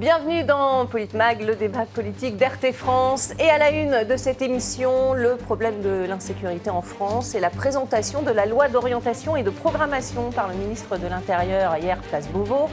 [0.00, 3.34] Bienvenue dans Politmag, le débat politique d'RT France.
[3.38, 7.50] Et à la une de cette émission, le problème de l'insécurité en France et la
[7.50, 12.28] présentation de la loi d'orientation et de programmation par le ministre de l'Intérieur hier, place
[12.28, 12.70] Beauvau.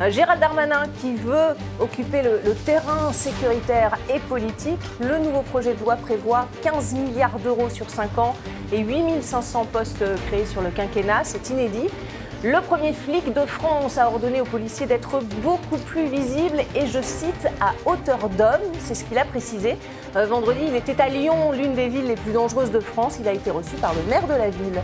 [0.00, 4.78] Euh, Gérald Darmanin qui veut occuper le, terrain sécuritaire et politique.
[5.00, 8.36] Le nouveau projet de loi prévoit 15 milliards d'euros sur 5 ans
[8.72, 11.22] et 8500 postes créés sur le quinquennat.
[11.24, 11.88] C'est inédit.
[12.44, 17.02] Le premier flic de France a ordonné aux policiers d'être beaucoup plus visibles et, je
[17.02, 18.60] cite, à hauteur d'homme.
[18.78, 19.76] C'est ce qu'il a précisé.
[20.14, 23.18] Euh, vendredi, il était à Lyon, l'une des villes les plus dangereuses de France.
[23.20, 24.80] Il a été reçu par le maire de la ville.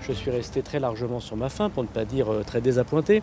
[0.00, 3.22] Je suis resté très largement sur ma faim, pour ne pas dire euh, très désappointé,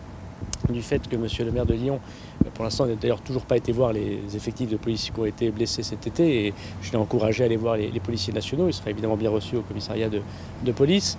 [0.70, 1.98] du fait que monsieur le maire de Lyon,
[2.46, 5.26] euh, pour l'instant, n'a d'ailleurs toujours pas été voir les effectifs de policiers qui ont
[5.26, 6.46] été blessés cet été.
[6.46, 8.68] Et je l'ai encouragé à aller voir les, policiers nationaux.
[8.68, 11.18] Il sera évidemment bien reçu au commissariat de police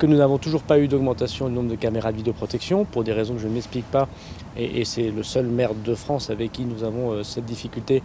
[0.00, 3.12] que nous n'avons toujours pas eu d'augmentation du nombre de caméras de vidéoprotection pour des
[3.12, 4.08] raisons que je ne m'explique pas.
[4.56, 8.02] Et, c'est le seul maire de France avec qui nous avons euh, cette difficulté.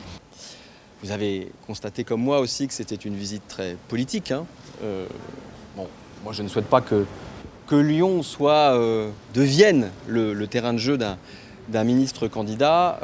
[1.01, 4.31] Vous avez constaté comme moi aussi que c'était une visite très politique.
[4.31, 4.45] Hein.
[4.83, 5.07] Euh,
[5.77, 5.87] bon,
[6.25, 7.05] moi je ne souhaite pas que,
[7.65, 12.99] que Lyon soit, euh, devienne le, terrain de jeu d'un ministre candidat.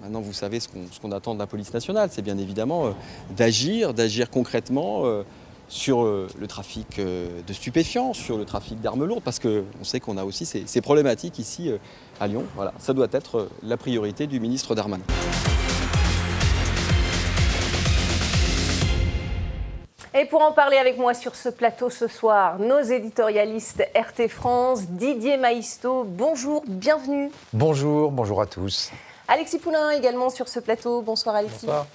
[0.00, 2.94] Maintenant, vous savez ce qu'on qu attend de la police nationale, c'est bien évidemment
[3.36, 5.02] d'agir, d'agir concrètement
[5.68, 10.24] sur le trafic de stupéfiants, sur le trafic d'armes lourdes, parce qu'on sait qu'on a
[10.24, 11.70] aussi ces, ces, problématiques ici
[12.20, 12.44] à Lyon.
[12.54, 15.04] Voilà, ça doit être la priorité du ministre Darmanin.
[20.18, 24.88] Et pour en parler avec moi sur ce plateau ce soir, nos éditorialistes RT France,
[24.88, 27.30] Didier Maisto, bonjour, bienvenue.
[27.52, 28.90] Bonjour, bonjour à tous.
[29.28, 31.66] Alexis Poulain également sur ce plateau, bonsoir Alexis.
[31.66, 31.86] Bonsoir.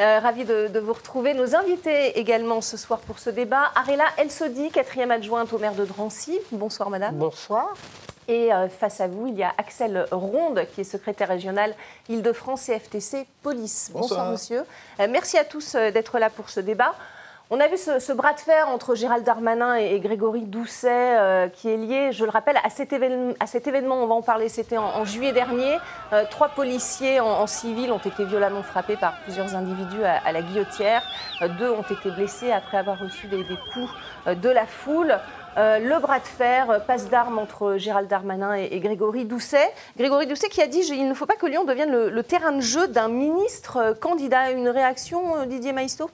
[0.00, 1.34] Euh, ravi de, de, vous retrouver.
[1.34, 3.72] Nos invités également ce soir pour ce débat.
[3.74, 6.38] Arella Elsodi, quatrième adjointe au maire de Drancy.
[6.50, 7.14] Bonsoir madame.
[7.16, 7.74] Bonsoir.
[8.28, 11.74] Et euh, face à vous, il y a Axel Ronde, qui est secrétaire régional
[12.08, 13.90] Île-de-France CFTC Police.
[13.92, 14.64] Bonsoir, Bonsoir monsieur.
[15.00, 16.94] Euh, merci à tous d'être là pour ce débat.
[17.54, 21.68] On a vu ce, bras de fer entre Gérald Darmanin et, Grégory Doucet euh, qui
[21.68, 25.32] est lié, je le rappelle, à cet, événement, on va en parler, c'était en, juillet
[25.32, 25.76] dernier.
[26.14, 31.02] Euh, trois policiers en, civil ont été violemment frappés par plusieurs individus à, la guillotière.
[31.42, 33.90] Euh, deux ont été blessés après avoir reçu des, coups
[34.34, 35.18] de la foule.
[35.58, 39.70] Le bras de fer, passe d'armes entre Gérald Darmanin et, Grégory Doucet.
[39.98, 42.62] Grégory Doucet qui a dit il ne faut pas que Lyon devienne le, terrain de
[42.62, 44.52] jeu d'un ministre candidat.
[44.52, 46.08] Une réaction, Didier Maïsto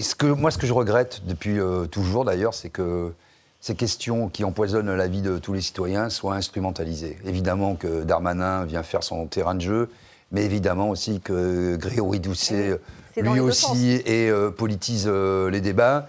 [0.00, 3.12] ce que, moi, ce que je regrette depuis euh, toujours, d'ailleurs, c'est que
[3.60, 7.18] ces questions qui empoisonnent la vie de tous les citoyens soient instrumentalisées.
[7.24, 9.90] Évidemment que Darmanin vient faire son terrain de jeu,
[10.30, 12.80] mais évidemment aussi que Grégory Doucet,
[13.16, 16.08] lui aussi, et, euh, politise euh, les débats.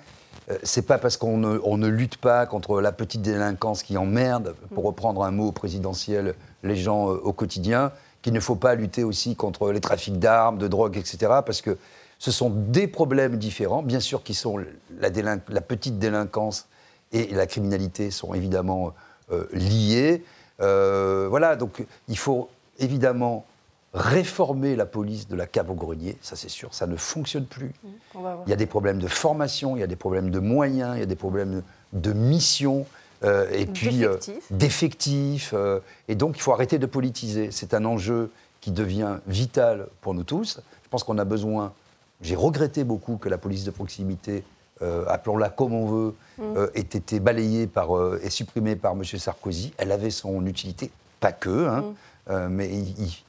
[0.63, 4.55] C'est pas parce qu'on ne, on ne, lutte pas contre la petite délinquance qui emmerde,
[4.73, 7.91] pour reprendre un mot présidentiel, les gens au quotidien,
[8.23, 11.17] qu'il ne faut pas lutter aussi contre les trafics d'armes, de drogue, etc.
[11.45, 11.77] Parce que
[12.19, 16.67] ce sont des problèmes différents, bien sûr, qui sont la, la petite délinquance
[17.11, 18.93] et la criminalité sont évidemment
[19.31, 20.23] euh, liés.
[20.61, 23.45] Euh, voilà, donc il faut évidemment
[23.93, 27.71] réformer la police de la cave au grenier, ça c'est sûr, ça ne fonctionne plus.
[27.83, 30.95] Mmh, il y a des problèmes de formation, il y a des problèmes de moyens,
[30.95, 31.63] il y a des problèmes
[31.93, 32.85] de mission.
[33.23, 34.05] Euh, et puis
[34.49, 35.51] d'effectifs.
[35.53, 37.51] Euh, et donc il faut arrêter de politiser.
[37.51, 38.31] C'est un enjeu
[38.61, 40.61] qui devient vital pour nous tous.
[40.83, 41.73] Je pense qu'on a besoin
[42.21, 44.43] j'ai regretté beaucoup que la police de proximité,
[44.81, 46.43] euh, appelons-la comme on veut, mmh.
[46.57, 49.03] euh, ait été balayée par, euh, et supprimée par M.
[49.03, 49.73] Sarkozy.
[49.77, 51.83] Elle avait son utilité, pas que, hein,
[52.29, 52.47] mmh.
[52.47, 53.23] mais il, il,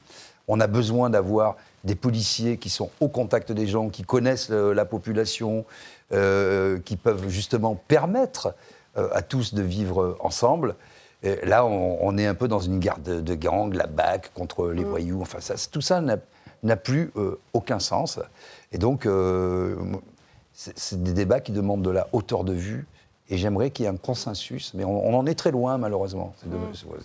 [0.47, 4.85] on a besoin d'avoir des policiers qui sont au contact des gens, qui connaissent la
[4.85, 5.65] population,
[6.11, 8.53] qui peuvent justement permettre
[8.95, 10.75] à tous de vivre ensemble.
[11.23, 14.31] Et là, on, on, est un peu dans une guerre de, de gang, la BAC
[14.33, 14.89] contre les mmh.
[14.89, 15.21] voyous.
[15.21, 17.11] Enfin, ça, tout ça n'a plus
[17.53, 18.19] aucun sens.
[18.71, 19.75] Et donc, euh,
[20.53, 22.85] c'est des débats qui demandent de la hauteur de vue.
[23.29, 26.33] Et j'aimerais qu'il y ait un consensus, mais on, on, en est très loin, malheureusement.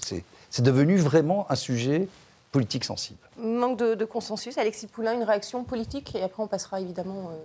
[0.01, 0.25] C'est
[0.63, 2.09] de, devenu vraiment un sujet
[2.51, 3.19] politique sensible.
[3.39, 4.59] Manque de, de, consensus.
[4.59, 7.45] Alexis Poulain, une réaction politique, et après on passera évidemment euh,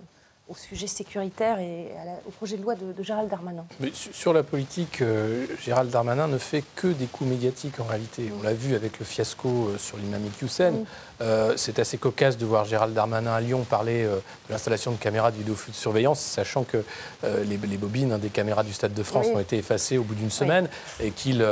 [0.52, 3.64] au sujet sécuritaire et la, au projet de loi de, de Gérald Darmanin.
[3.80, 8.24] Mais sur la politique, euh, Gérald Darmanin ne fait que des coups médiatiques en réalité.
[8.24, 8.32] Mmh.
[8.38, 10.72] On l'a vu avec le fiasco euh, sur l'imam Hussein.
[10.72, 10.84] Mmh.
[11.22, 14.20] Euh, c'est assez cocasse de voir Gérald Darmanin à Lyon parler de
[14.50, 16.84] l'installation de caméras de vidéosurveillance, sachant que
[17.22, 19.36] les, les, bobines hein, des caméras du Stade de France oui.
[19.36, 20.68] ont été effacées au bout d'une semaine
[20.98, 21.06] oui.
[21.06, 21.46] et qu'il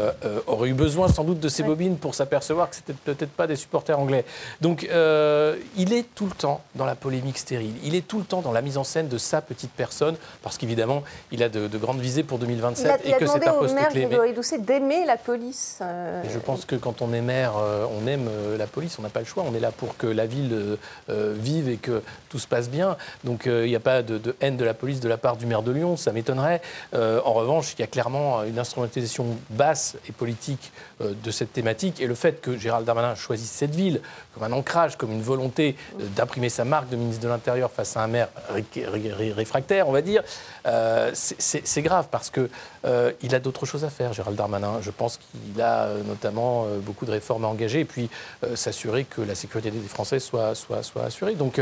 [0.48, 1.68] aurait eu besoin sans doute de ces oui.
[1.68, 4.24] bobines pour s'apercevoir que c'était peut-être pas des supporters anglais.
[4.60, 8.40] Donc il est tout le temps dans la polémique stérile, il est tout le temps
[8.40, 11.02] dans la mise en scène de sa petite personne, parce qu'évidemment,
[11.32, 14.08] il a de, grandes visées pour 2027 il a, et que c'est un poste clé.
[14.34, 15.78] Doucet d'aimer la police.
[15.82, 16.22] Euh.
[16.32, 19.08] Je pense que quand on est maire, euh, on aime euh, la police, on n'a
[19.08, 19.44] pas le choix.
[19.46, 20.78] On est là pour que la ville
[21.08, 22.96] vive et que tout se passe bien.
[23.24, 25.46] Donc il n'y a pas de, de, haine de la police de la part du
[25.46, 26.60] maire de Lyon, ça m'étonnerait.
[26.94, 32.06] en revanche, il y a clairement une instrumentalisation basse et politique de cette thématique et
[32.06, 34.00] le fait que Gérald Darmanin choisisse cette ville
[34.34, 35.76] comme un ancrage, comme une volonté
[36.16, 38.28] d'imprimer sa marque de ministre de l'Intérieur face à un maire
[38.76, 40.22] réfractaire, on va dire,
[40.66, 42.48] euh, c'est grave parce qu'il
[42.84, 44.80] euh, a d'autres choses à faire, Gérald Darmanin.
[44.80, 48.10] Je pense qu'il a euh, notamment beaucoup de réformes à engager et puis
[48.54, 51.34] s'assurer que la sécurité des Français soit, soit, soit assurée.
[51.34, 51.60] Donc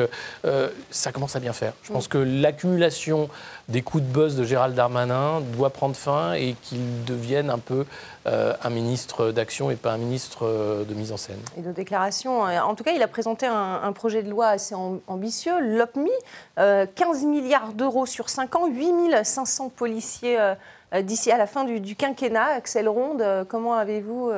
[0.90, 1.72] ça commence à bien faire.
[1.82, 3.28] Je pense que l'accumulation
[3.68, 7.84] des coups de buzz de Gérald Darmanin doit prendre fin et qu'il devienne un peu
[8.24, 11.40] un ministre d'action et pas un ministre de mise en scène.
[11.56, 12.42] Et de déclaration.
[12.42, 14.74] En tout cas, il a présenté un, projet de loi assez
[15.06, 16.10] ambitieux, l'OPMI,
[16.56, 20.54] 15 milliards d'euros sur 5 ans, 8 8500 policiers euh, euh,
[21.02, 22.54] d'ici à la fin du, quinquennat.
[22.54, 24.30] Axel Ronde, euh, comment avez-vous...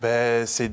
[0.00, 0.72] Ben, c'est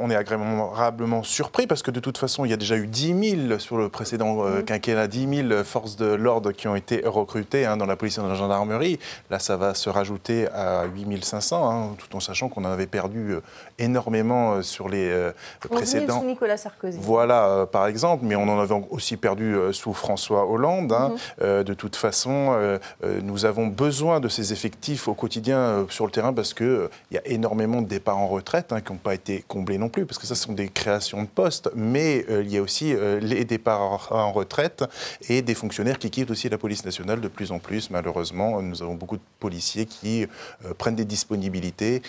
[0.00, 3.46] on est agréablement surpris parce que de toute façon, il y a déjà eu 10
[3.48, 4.64] 000 sur le précédent euh, mm.
[4.64, 8.20] quinquennat, 10 000 forces de l'ordre qui ont été recrutées hein, dans la police et
[8.20, 8.98] dans la gendarmerie.
[9.30, 12.86] Là, ça va se rajouter à 8 500, hein, tout en sachant qu'on en avait
[12.86, 13.40] perdu euh,
[13.78, 15.12] énormément euh, sur les
[15.60, 16.20] précédents.
[16.20, 16.98] sous Nicolas Sarkozy?
[17.00, 20.92] Voilà, par exemple, mais on en avait aussi perdu sous François Hollande.
[20.92, 21.14] Hein.
[21.40, 21.64] Mm-hmm.
[21.64, 22.78] de toute façon,
[23.22, 27.18] nous avons besoin de ces effectifs au quotidien sur le terrain parce qu'il il y
[27.18, 30.18] a énormément de départs en retraite qui n'ont pas été été comblé non plus, parce
[30.18, 33.20] que ça, ce sont des créations de postes, mais euh, il y a aussi euh,
[33.20, 34.84] les départs en retraite
[35.28, 37.90] et des fonctionnaires qui quittent aussi la police nationale de plus en plus.
[37.90, 42.02] Malheureusement, nous avons beaucoup de policiers qui euh, prennent des disponibilités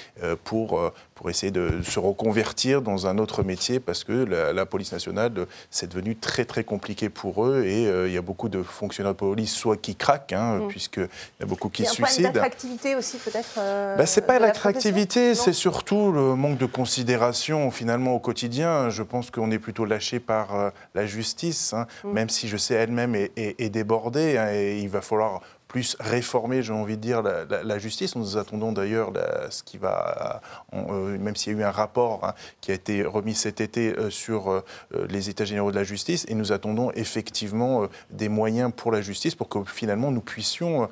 [0.44, 5.31] pour, pour essayer de se reconvertir dans un autre métier, parce que la, police nationale,
[5.69, 9.18] c'est devenu très très compliqué pour eux, et il y a beaucoup de fonctionnaires de
[9.18, 10.68] police, soit qui craquent, hein, mmh.
[10.68, 11.09] puisqu'il
[11.39, 12.31] y a beaucoup qui se suicident.
[12.33, 18.15] l'attractivité aussi, peut-être ben, C'est pas l'attractivité, c'est surtout le manque de considération considération finalement
[18.15, 18.89] au quotidien.
[18.89, 22.11] Je pense qu'on est plutôt lâché par euh, la justice, hein, mm.
[22.13, 24.38] même si je sais elle-même est, est, débordée.
[24.38, 25.41] Hein, et il va falloir
[25.73, 28.15] plus réformer, j'ai envie de dire, la, justice.
[28.15, 29.11] Nous attendons d'ailleurs
[29.49, 30.39] ce qui va,
[30.71, 33.97] euh, même s'il y a eu un rapport hein, qui a été remis cet été
[33.97, 34.63] euh, sur euh,
[35.09, 39.33] les États généraux de la justice, et nous attendons effectivement des moyens pour la justice
[39.33, 40.89] pour que finalement nous puissions,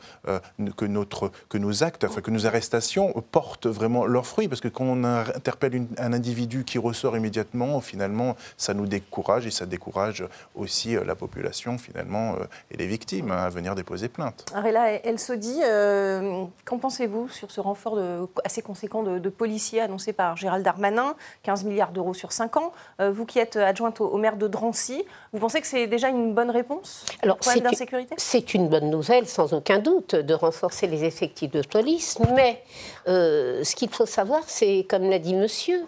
[0.75, 4.47] que, notre, que nos actes, enfin que nos arrestations portent vraiment leurs fruits.
[4.47, 9.51] Parce que quand on interpelle un individu qui ressort immédiatement, finalement, ça nous décourage et
[9.51, 10.25] ça décourage
[10.55, 12.35] aussi la population finalement
[12.71, 17.51] et les victimes hein, à venir déposer plainte elle se dit, euh, qu'en pensez-vous sur
[17.51, 17.97] ce renfort
[18.44, 23.12] assez conséquent de, policiers annoncé par Gérald Darmanin, 15 milliards d'euros sur 5 ans euh,
[23.12, 25.03] Vous qui êtes adjointe au, maire de Drancy,
[25.33, 27.06] vous pensez que c'est déjà une bonne réponse?
[27.21, 28.15] Alors, problème d'insécurité?
[28.18, 32.62] C'est une bonne nouvelle, sans aucun doute, de renforcer les effectifs de police, mais
[33.07, 35.81] euh, ce qu'il faut savoir, c'est, comme l'a dit monsieur,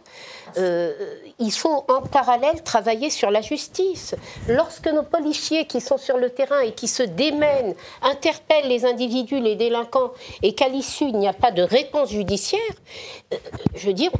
[0.55, 4.15] il faut en parallèle travailler sur la justice.
[4.47, 9.39] Lorsque nos policiers qui sont sur le terrain et qui se démènent interpellent les individus,
[9.39, 10.11] les délinquants,
[10.41, 12.59] et qu'à l'issue, il n'y a pas de réponse judiciaire,
[13.33, 13.37] euh,
[13.75, 14.11] je veux dire,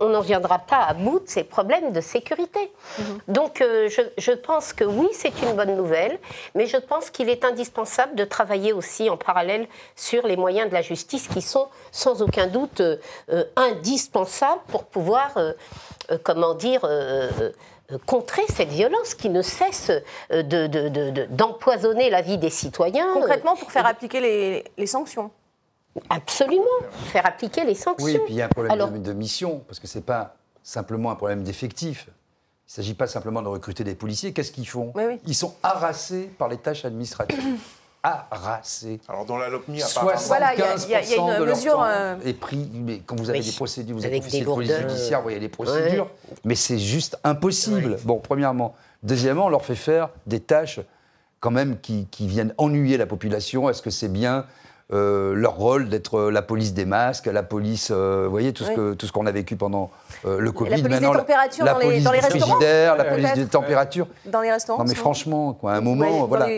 [0.00, 2.70] on n'en viendra pas à bout de ces problèmes de sécurité.
[2.98, 3.18] Mhm.
[3.28, 6.18] Donc, euh, je, pense que oui, c'est une bonne nouvelle,
[6.54, 10.74] mais je pense qu'il est indispensable de travailler aussi en parallèle sur les moyens de
[10.74, 15.36] la justice qui sont sans aucun doute euh, indispensables pour pouvoir,
[16.22, 16.82] comment dire,
[18.06, 19.90] contrer cette violence qui ne cesse
[21.30, 23.12] d'empoisonner la vie des citoyens.
[23.14, 24.20] Concrètement, pour faire appliquer
[24.76, 25.30] les, sanctions
[26.10, 26.64] Absolument,
[27.06, 28.04] faire appliquer les sanctions.
[28.04, 30.36] Oui, et puis il y a un problème de, mission, parce que ce n'est pas
[30.62, 32.06] simplement un problème d'effectif.
[32.06, 34.34] Il ne s'agit pas simplement de recruter des policiers.
[34.34, 34.92] Qu'est-ce qu'ils font?
[35.26, 37.58] Ils sont harassés par les tâches administratives.
[38.30, 39.00] Harassés.
[39.08, 40.20] Alors dans la LOPMI, apparemment...
[40.26, 40.60] Voilà, il
[40.90, 41.82] y, a une de mesure...
[41.82, 45.24] Euh, est pris, mais quand vous avez des procédures, vous avez des police judiciaire, vous
[45.24, 46.08] voyez les procédures,
[46.44, 47.98] mais c'est juste impossible.
[48.04, 48.74] Bon, premièrement.
[49.02, 50.80] Deuxièmement, on leur fait faire des tâches
[51.40, 53.70] quand même qui, qui viennent ennuyer la population.
[53.70, 54.44] Est-ce que c'est bien
[54.92, 58.70] euh, leur rôle d'être la police des masques, la police, euh, vous voyez, tout ce
[58.70, 59.90] que tout ce qu'on a vécu pendant
[60.24, 60.82] le Covid.
[60.82, 64.06] La police des températures la, dans, les, dans les restaurants la police des températures.
[64.26, 66.48] Dans les restaurants Non mais franchement, quoi, à un moment, voilà.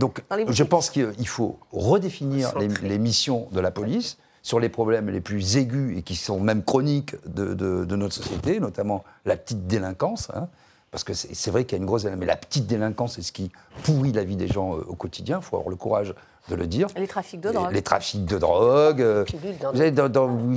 [0.00, 5.20] Donc, je pense qu'il faut redéfinir les, missions de la police sur les problèmes les
[5.20, 10.30] plus aigus et qui sont même chroniques de, notre société, notamment la petite délinquance.
[10.34, 10.48] Hein,
[10.90, 12.04] parce que c'est vrai qu'il y a une grosse...
[12.04, 13.52] Mais la petite délinquance, c'est ce qui
[13.84, 15.38] pourrit la vie des gens euh, au quotidien.
[15.40, 16.14] Il faut avoir le courage
[16.50, 16.88] de le dire.
[16.96, 17.72] Les trafics de drogue.
[17.72, 19.00] Les, trafics de drogue.
[19.00, 19.24] Euh,
[19.72, 19.92] vous avez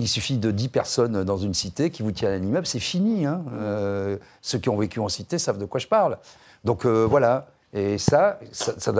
[0.01, 3.25] il suffit de 10 personnes dans une cité qui vous tiennent à l'immeuble, c'est fini.
[3.25, 3.43] Hein.
[3.53, 6.17] Euh, ceux qui ont vécu en cité savent de quoi je parle.
[6.63, 8.91] Donc voilà, Et ça, ça,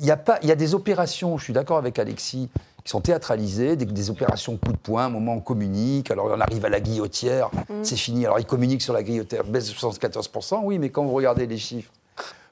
[0.00, 2.48] Il y, a pas, il y a des opérations, je suis d'accord avec Alexis,
[2.84, 6.64] qui sont théâtralisées, des, opérations coup de poing, un moment on communique, alors on arrive
[6.64, 7.82] à la guillotière, mm.
[7.82, 8.24] c'est fini.
[8.24, 11.58] Alors ils communiquent sur la guillotière, baisse de 74%, oui, mais quand vous regardez les
[11.58, 11.92] chiffres,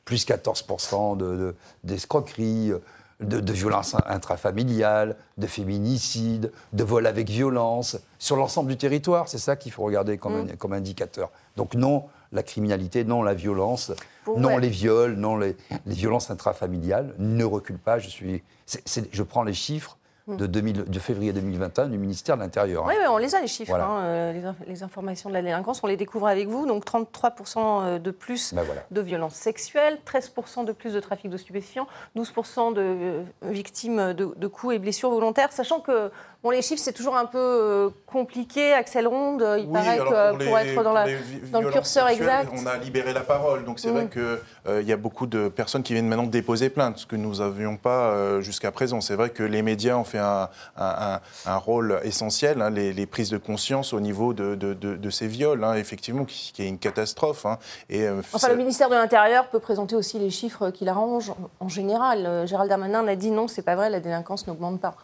[0.05, 1.53] plus 14%
[1.85, 2.83] d'escroquerie, de, de,
[3.21, 9.29] de violences intrafamiliales, de féminicide, de vol avec violence, sur l'ensemble du territoire.
[9.29, 10.57] C'est ça qu'il faut regarder comme, mm.
[10.57, 11.31] comme indicateur.
[11.57, 13.93] Donc non, la criminalité, non la violence,
[14.27, 15.57] non les viols, non les,
[15.87, 17.99] violences intrafamiliales ne reculent pas.
[17.99, 19.98] Je, suis, je prends les chiffres
[20.37, 22.85] de, de, février 2021 du ministère de l'Intérieur.
[22.85, 22.91] Hein.
[22.91, 25.97] Oui, on les a les chiffres, hein, euh, les, informations de la délinquance, on les
[25.97, 26.67] découvre avec vous.
[26.67, 31.37] Donc 33% euh, de plus ben de violences sexuelles, 13% de plus de trafic de
[31.37, 36.11] stupéfiants, 12% de euh, victimes de, de coups et blessures volontaires, sachant que
[36.45, 38.73] Bon, les chiffres, c'est toujours un peu euh, compliqué.
[38.73, 41.07] Axel Ronde, il paraît que pour, être dans, la,
[41.51, 42.53] dans le curseur exact.
[42.55, 43.65] On a libéré la parole.
[43.65, 44.11] Donc c'est vrai mm.
[44.11, 47.37] qu'il euh, y a beaucoup de personnes qui viennent maintenant déposer plainte, ce que nous
[47.39, 49.01] n'avions pas euh, jusqu'à présent.
[49.01, 53.39] C'est vrai que les médias ont fait un, un, rôle essentiel, hein, les, prises de
[53.39, 57.47] conscience au niveau de, de, de, ces viols, hein, effectivement, qui, est une catastrophe.
[57.47, 57.59] Hein.
[57.91, 62.47] Et, enfin, le ministère de l'Intérieur peut présenter aussi les chiffres qu'il arrange en général.
[62.47, 64.95] Gérald Darmanin a dit non, c'est pas vrai, la délinquance n'augmente pas.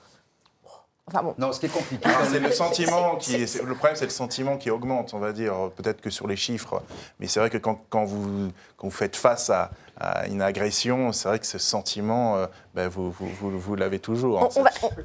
[1.36, 2.08] Non, ce qui est compliqué.
[2.30, 3.36] c'est le sentiment qui.
[3.36, 5.54] le problème, c'est le sentiment qui augmente, on va dire.
[5.76, 6.82] Peut-être que sur les chiffres.
[7.20, 9.70] Mais c'est vrai que quand, quand, vous, quand vous faites face à,
[10.00, 14.42] à une agression, c'est vrai que ce sentiment, euh, ben, vous, vous, vous, l'avez toujours.
[14.42, 14.48] Hein,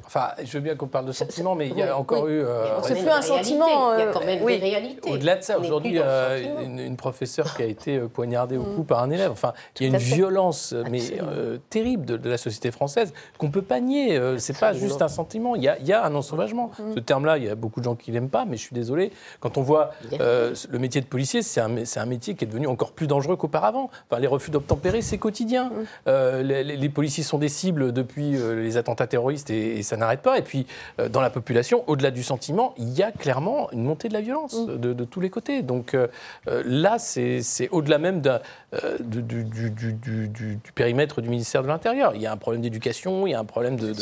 [0.06, 2.40] enfin, je veux bien qu'on parle de sentiment, mais il y a encore eu.
[2.40, 3.94] Euh, c'est plus un sentiment.
[3.94, 5.10] Il y a quand même des réalités.
[5.10, 9.02] Au-delà de ça, aujourd'hui, euh, une, une, professeure qui a été poignardée au cou par
[9.02, 9.30] un élève.
[9.30, 11.00] Enfin, il y a une violence, mais
[11.70, 14.20] terrible de, la société française qu'on ne peut pas nier.
[14.38, 15.56] c'est pas juste un sentiment.
[15.56, 16.70] Il y a, il y a un ensauvagement.
[16.78, 16.94] Mm.
[16.94, 19.12] Ce terme-là, il y a beaucoup de gens qui l'aiment pas, mais je suis désolé.
[19.40, 22.92] Quand on voit le métier de policier, c'est un, un, métier qui est devenu encore
[22.92, 23.90] plus dangereux qu'auparavant.
[24.10, 25.66] Enfin, les refus d'obtempérer c'est quotidien.
[25.66, 25.84] Mm.
[26.08, 30.38] Euh, les, policiers sont des depuis euh, les attentats terroristes et, ça n'arrête pas.
[30.38, 30.66] Et puis,
[30.98, 34.20] euh, dans la population, au-delà du sentiment, il y a clairement une montée de la
[34.20, 34.76] violence mm.
[34.78, 35.62] de, tous les côtés.
[35.62, 35.96] Donc
[36.46, 38.20] là, c'est au-delà même
[39.00, 42.12] du, du, périmètre du ministère de l'Intérieur.
[42.14, 43.92] Il y a un problème d'éducation, il y a un problème de.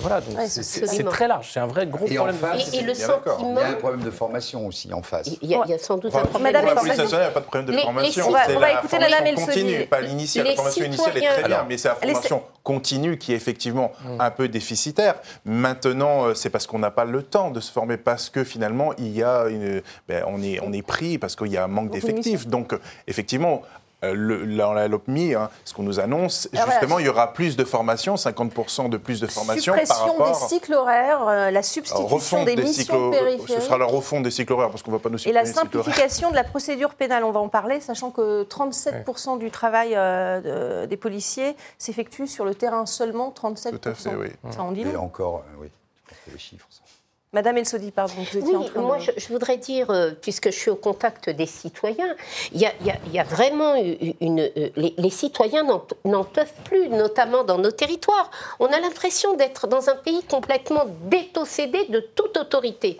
[0.00, 1.50] voilà, donc c'est très large.
[1.52, 2.36] C'est un vrai gros problème.
[2.72, 3.54] et, le sentiment...
[3.56, 5.30] Il y a un problème de formation aussi en face.
[5.42, 6.52] Il y a, sans doute un problème.
[6.52, 8.24] Madame, il n'y a pas de problème de formation.
[8.28, 10.46] On va, écouter la lame et pas l'initiale.
[10.46, 14.20] La formation initiale est très bien, mais c'est la formation continue qui est effectivement mm.
[14.20, 15.16] un peu déficitaire.
[15.44, 18.92] Maintenant, euh, c'est parce qu'on n'a pas le temps de se former, parce que finalement,
[18.98, 21.68] il y a une, ben, on, est, on est pris, parce qu'il y a un
[21.68, 22.46] manque d'effectifs.
[22.46, 22.74] Donc,
[23.06, 23.62] effectivement,
[24.04, 27.56] euh, dans la LOPMI, hein, ce qu'on nous annonce, ah, justement, il y aura plus
[27.56, 30.28] de formation, 50% de plus de formation par rapport...
[30.28, 33.48] des cycles horaires, euh, la substitution des, missions périphériques...
[33.48, 35.44] Ce sera la refonte des cycles horaires, parce qu'on ne va pas nous Et la
[35.44, 40.86] simplification de la procédure pénale, on va en parler, sachant que 37% du travail euh,
[40.86, 43.78] des policiers s'effectue sur le terrain seulement, 37%.
[43.78, 44.28] Tout à fait, oui.
[44.50, 45.68] Ça en dit Et encore, oui,
[46.32, 46.66] les chiffres
[47.34, 50.70] Madame Elsodi, pardon, vous étiez en train moi, je, voudrais dire, euh, puisque je suis
[50.70, 52.14] au contact des citoyens,
[52.52, 52.66] il y,
[53.18, 54.40] a, vraiment une...
[54.40, 55.64] Euh, les, citoyens
[56.04, 58.30] n'en peuvent plus, notamment dans nos territoires.
[58.60, 62.98] On a l'impression d'être dans un pays complètement dépossédé de toute autorité.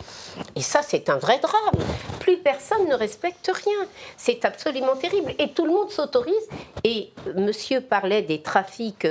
[0.56, 1.84] Et ça, c'est un vrai drame.
[2.18, 3.86] Plus personne ne respecte rien.
[4.16, 5.34] C'est absolument terrible.
[5.38, 6.48] Et tout le monde s'autorise.
[6.84, 9.06] Et euh, monsieur parlait des trafics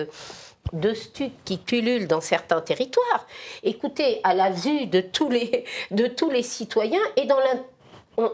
[0.73, 3.27] de stucs qui pullulent dans certains territoires.
[3.63, 7.39] Écoutez, à la vue de tous les, citoyens et dans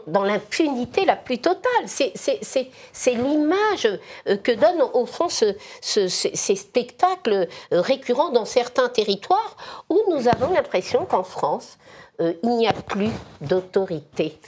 [0.08, 1.86] dans l'impunité la plus totale.
[1.86, 3.88] C'est l'image
[4.28, 9.56] euh, que donnent au fond ces spectacles euh, récurrents dans certains territoires
[9.90, 11.78] où nous avons l'impression qu'en France,
[12.20, 14.40] euh, il n'y a plus d'autorité.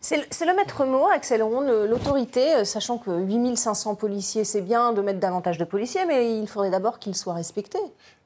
[0.00, 5.02] C'est le maître mot, Axel Ronde, l'autorité, euh, sachant que 8500 policiers, c'est bien de
[5.02, 7.78] mettre davantage de policiers, mais il faudrait d'abord qu'ils soient respectés.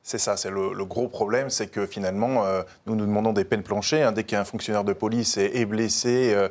[0.07, 3.63] C'est ça, c'est le, gros problème, c'est que finalement, euh, nous nous demandons des peines
[3.63, 4.03] planchées.
[4.03, 4.13] Hein.
[4.13, 6.51] dès qu'un fonctionnaire de police est, blessé, euh,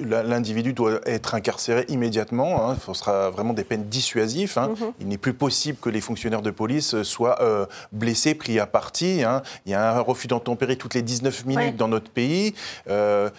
[0.00, 2.68] l'individu doit être incarcéré immédiatement.
[2.68, 2.76] Hein.
[2.84, 4.54] Ce sera vraiment des peines dissuasives.
[4.56, 4.70] Hein.
[4.70, 4.92] Mm-hmm.
[4.98, 9.22] Il n'est plus possible que les fonctionnaires de police soient euh, blessés, pris à partie.
[9.64, 12.52] Il y a un refus d'entempérer toutes les 19 minutes dans notre pays.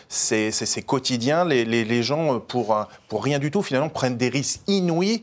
[0.07, 1.43] c'est quotidien.
[1.43, 5.21] Les, les, gens, pour, pour rien du tout, finalement, prennent des risques inouïs,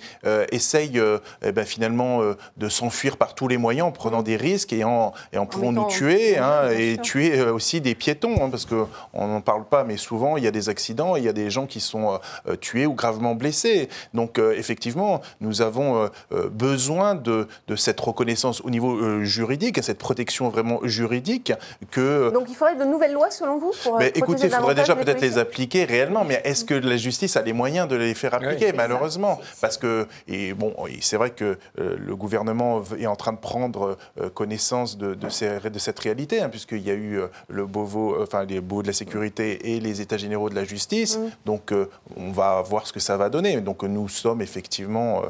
[0.53, 1.01] essayent
[1.43, 2.21] eh ben, finalement
[2.59, 5.87] de s'enfuir par tous les moyens prenant des risques et en, et en pouvant nous
[5.87, 10.37] tuer, hein, et tuer aussi des piétons, hein, parce qu'on n'en parle pas, mais souvent
[10.37, 12.19] il y a des accidents, il y a des gens qui sont
[12.61, 13.89] tués ou gravement blessés.
[14.15, 16.09] Donc effectivement, nous avons
[16.51, 21.53] besoin de, de, cette reconnaissance au niveau juridique, à cette protection vraiment juridique.
[21.91, 22.31] Que...
[22.33, 25.21] Donc il faudrait de nouvelles lois selon vous pour mais Écoutez, il faudrait déjà peut-être
[25.21, 28.73] les appliquer réellement, mais est-ce que la justice a les moyens de les faire appliquer,
[28.73, 29.41] malheureusement.
[29.61, 33.83] Parce que, et bon, c'est vrai que euh, le gouvernement est en train de prendre
[33.83, 33.99] euh,
[34.35, 38.61] connaissance de, de, cette réalité, hein, puisqu'il y a eu euh, le Beauvau, enfin les
[38.61, 41.19] Beauvaux de la sécurité et les États généraux de la justice.
[41.19, 41.31] Mm.
[41.47, 41.75] Donc,
[42.17, 43.61] on va voir ce que ça va donner.
[43.61, 45.23] Donc, nous sommes effectivement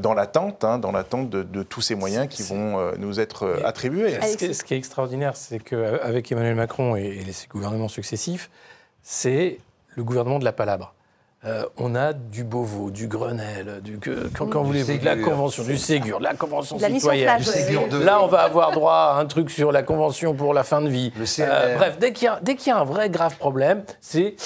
[0.00, 4.18] dans l'attente, hein, dans l'attente de, tous ces moyens qui vont nous être attribués.
[4.20, 8.50] Ce qui, est, extraordinaire, c'est qu'avec Emmanuel Macron et, et les gouvernements successifs,
[9.02, 9.58] c'est
[9.96, 10.93] le gouvernement de la palabre.
[11.46, 13.98] Euh, on a du Beauvau, du Grenelle, du,
[14.34, 17.38] quand, quand voulez-vous, de la Convention, du Ségur, de la Convention citoyenne.
[18.02, 20.88] Là, on va avoir droit à un truc sur la Convention pour la fin de
[20.88, 21.12] vie.
[21.40, 22.28] Euh, bref, dès qu'il
[22.66, 24.36] y, a un vrai grave problème, c'est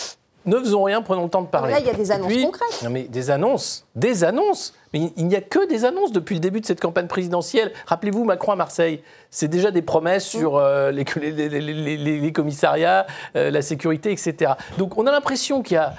[0.44, 1.72] ne faisons rien, prenons le temps de parler.
[1.72, 2.82] Là, il y a des annonces concrètes.
[2.82, 4.74] Non, mais des annonces, des annonces.
[4.92, 7.72] Mais il n'y a que des annonces depuis le début de cette campagne présidentielle.
[7.86, 14.10] Rappelez-vous, Macron à Marseille, c'est déjà des promesses sur euh, les, les, commissariats, la sécurité,
[14.10, 14.52] etc.
[14.78, 15.94] Donc on a l'impression qu'il y a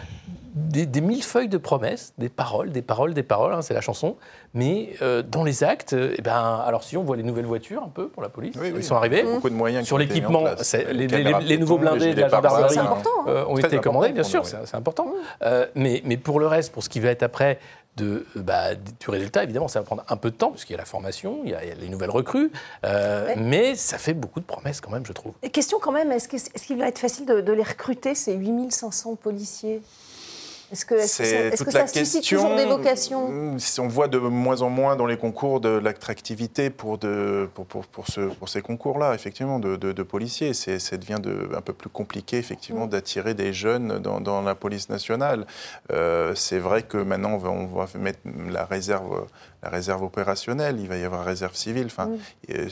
[0.67, 4.15] des, mille feuilles de promesses, des paroles, des paroles, des paroles, hein, c'est la chanson.
[4.53, 7.89] Mais euh, dans les actes, eh ben, alors si on voit les nouvelles voitures un
[7.89, 9.23] peu pour la police, ils sont arrivés.
[9.23, 9.85] Beaucoup de moyens.
[9.85, 10.43] Sur l'équipement,
[10.91, 12.77] les, nouveaux blindés de la gendarmerie
[13.27, 15.13] euh, ont été commandés, bien sûr, c'est important.
[15.43, 17.59] Euh, mais, mais pour le reste, pour ce qui va être après,
[17.97, 20.77] de, bah, du résultat, évidemment, ça va prendre un peu de temps, parce qu'il y
[20.77, 22.51] a la formation, il y a, les nouvelles recrues,
[23.37, 25.33] mais ça fait beaucoup de promesses quand même, je trouve.
[25.51, 29.81] question quand même, est-ce qu'il va être facile de, de les recruter, ces 8500 policiers?
[30.71, 35.05] Est-ce que, ça suscite toujours des vocations mm, On voit de moins en moins dans
[35.05, 40.03] les concours de l'attractivité pour, pour, pour, pour, ce, pour ces concours-là, effectivement, de, de,
[40.03, 40.53] policiers.
[40.53, 42.89] Ça devient de, un peu plus compliqué, effectivement, mm.
[42.89, 45.47] d'attirer des jeunes dans, dans, la police nationale.
[45.91, 49.25] Euh, c'est vrai que maintenant, on va, on va mettre la réserve
[49.61, 51.87] la réserve opérationnelle, il va y avoir la réserve civile.
[51.87, 52.09] Enfin,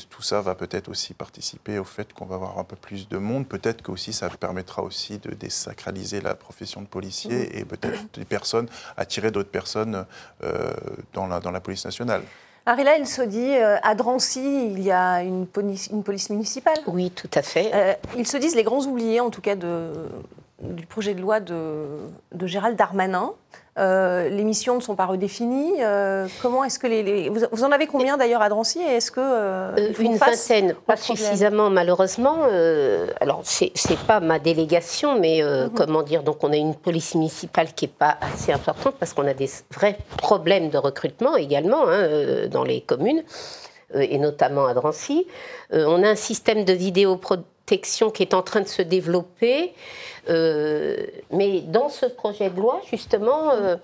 [0.09, 3.17] tout ça va peut-être aussi participer au fait qu'on va avoir un peu plus de
[3.17, 3.47] monde.
[3.47, 8.25] Peut-être que aussi ça permettra aussi de désacraliser la profession de policier et peut-être des
[8.25, 8.67] personnes,
[8.97, 10.05] attirer d'autres personnes
[10.43, 10.71] euh,
[11.13, 12.23] dans, la, dans la police nationale.
[12.67, 16.77] Arila, il se dit, euh, à Drancy, il y a une police, une police municipale.
[16.85, 17.71] Oui, tout à fait.
[17.73, 19.89] Euh, ils se disent les grands oubliés, en tout cas, de,
[20.61, 21.85] du projet de loi de,
[22.33, 23.33] de Gérald Darmanin.
[23.77, 25.83] Euh, les missions ne sont pas redéfinies.
[25.83, 29.93] Euh, comment est-ce que les, Vous, en avez combien d'ailleurs à Drancy Est-ce que euh,
[29.99, 32.37] une vingtaine, pas suffisamment malheureusement.
[33.21, 33.71] alors c'est
[34.07, 35.69] pas ma délégation, mais mhm.
[35.75, 39.27] comment dire Donc on a une police municipale qui est pas assez importante parce qu'on
[39.27, 43.23] a des vrais problèmes de recrutement également hein, dans les communes
[43.93, 45.27] et notamment à Drancy.
[45.71, 46.73] on a un système de
[47.67, 49.73] vidéoprotection qui est en train de se développer.
[50.29, 50.97] Euh,
[51.31, 53.77] mais dans ce projet de loi, justement, euh,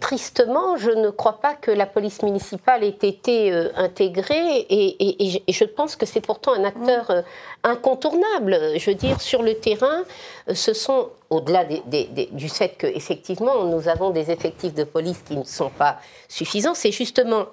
[0.00, 5.64] tristement, je ne crois pas que la police municipale ait été euh, intégrée et, je
[5.64, 7.24] pense que c'est pourtant un acteur
[7.62, 8.58] incontournable.
[8.76, 10.04] Je veux dire, sur le terrain,
[10.52, 15.70] ce sont, au-delà du fait qu'effectivement nous avons des effectifs de police qui ne sont
[15.70, 15.98] pas
[16.28, 17.46] suffisants, c'est justement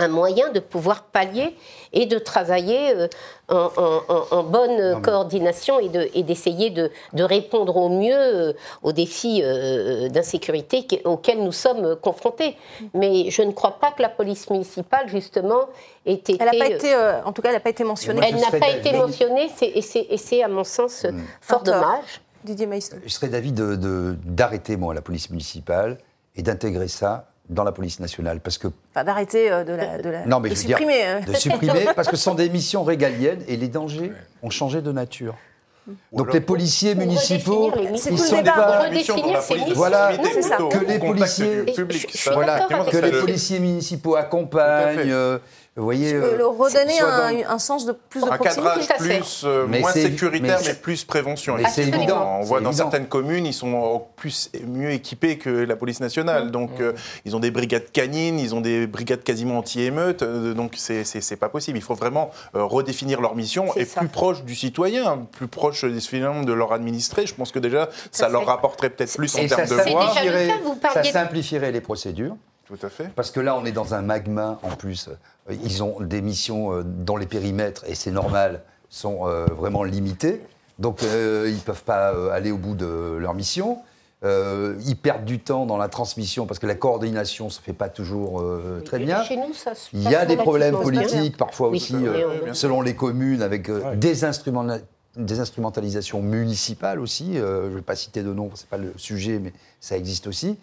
[0.00, 1.54] un moyen de pouvoir pallier
[1.92, 3.08] et de travailler euh,
[3.48, 10.86] en, bonne coordination et d'essayer de, de, répondre au mieux euh, aux défis euh, d'insécurité
[11.04, 12.56] auxquels nous sommes confrontés.
[12.94, 15.68] Mais je ne crois pas que la police municipale, justement,
[16.06, 16.36] ait été...
[16.38, 18.20] Elle n'a pas été, en tout cas, elle n'a pas été mentionnée.
[18.28, 21.20] Elle n'a pas été mentionnée, et c'est, à mon sens, hmm.
[21.40, 22.20] fort dommage.
[22.44, 22.96] Didier Maistre.
[23.04, 25.98] Je serais d'avis d'arrêter, moi, la police municipale
[26.36, 30.08] et d'intégrer ça dans la police nationale parce que enfin, d'arrêter euh, de, la, de,
[30.08, 31.20] la, non, mais de supprimer hein.
[31.26, 34.92] de supprimer parce que ce sont des missions régaliennes et les dangers ont changé de
[34.92, 35.34] nature.
[36.12, 38.88] Donc les policiers municipaux, ils sont pas
[39.74, 41.64] voilà que les policiers,
[42.32, 45.12] voilà, que les policiers municipaux accompagnent
[45.80, 47.00] vous voyez, euh, le redonner
[47.48, 51.56] un, sens de plus de un cadrage plus euh, moins sécuritaire, mais, plus prévention.
[51.70, 52.38] c'est évident.
[52.40, 56.48] On voit dans certaines communes, ils sont plus mieux équipés que la police nationale.
[56.48, 56.50] Mm.
[56.50, 56.92] Donc, euh,
[57.24, 60.22] ils ont des brigades canines, ils ont des brigades quasiment anti-émeutes.
[60.22, 61.78] donc, c'est pas possible.
[61.78, 66.52] Il faut vraiment redéfinir leur mission et plus proche du citoyen, plus proche finalement de
[66.52, 67.26] leur administré.
[67.26, 70.12] Je pense que déjà, ça, leur rapporterait peut-être plus en termes de voix.
[70.92, 72.36] Ça simplifierait les procédures.
[72.70, 73.10] Tout à fait.
[73.16, 75.10] Parce que là, on est dans un magma en plus.
[75.64, 80.40] Ils ont des missions euh, dont les périmètres, et c'est normal, sont euh, vraiment limités.
[80.78, 83.78] Donc, euh, ils ne peuvent pas aller au bout de leur mission.
[84.22, 87.72] Euh, ils perdent du temps dans la transmission parce que la coordination ne se fait
[87.72, 89.22] pas toujours euh, très bien.
[89.24, 92.52] Chez nous, ça se Il y a des problèmes politiques, parfois Oui, aussi, oui, euh,
[92.52, 93.96] selon les communes, avec euh, Ouais.
[93.96, 94.78] des, instruments-
[95.16, 97.38] des instrumentalisations municipales aussi.
[97.38, 99.96] Euh, je ne vais pas citer de nom, ce n'est pas le sujet, mais ça
[99.96, 100.58] existe aussi.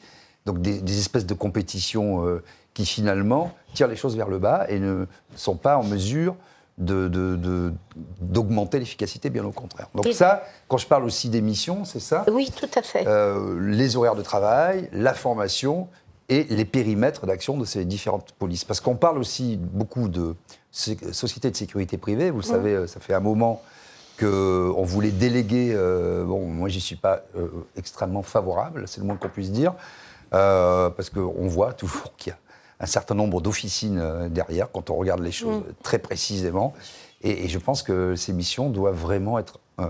[0.46, 2.44] Donc des, des espèces de compétitions euh,
[2.78, 6.36] qui finalement tirent les choses vers le bas et ne sont pas en mesure
[6.78, 7.74] de- de- de-
[8.22, 9.88] d'augmenter l'efficacité, bien au contraire.
[9.96, 13.04] Donc Et- ça, quand je parle aussi des missions, c'est ça Oui, tout à fait.
[13.08, 15.88] euh, les horaires de travail, la formation
[16.30, 18.64] et les périmètres d'action de ces différentes polices.
[18.64, 20.36] Parce qu'on parle aussi beaucoup de
[20.72, 22.30] sociétés de sécurité privée.
[22.30, 23.64] Vous le savez, euh, ça fait un moment
[24.20, 25.72] qu'on voulait déléguer.
[25.74, 29.74] euh, bon, moi, j'y suis pas euh, extrêmement favorable, c'est le moins qu'on puisse dire,
[30.30, 32.38] parce qu'on voit toujours qu'il y a
[32.80, 36.74] un certain nombre d'officines euh, derrière quand on regarde les choses très précisément.
[37.22, 39.90] Et, et je pense que ces missions doivent vraiment être euh,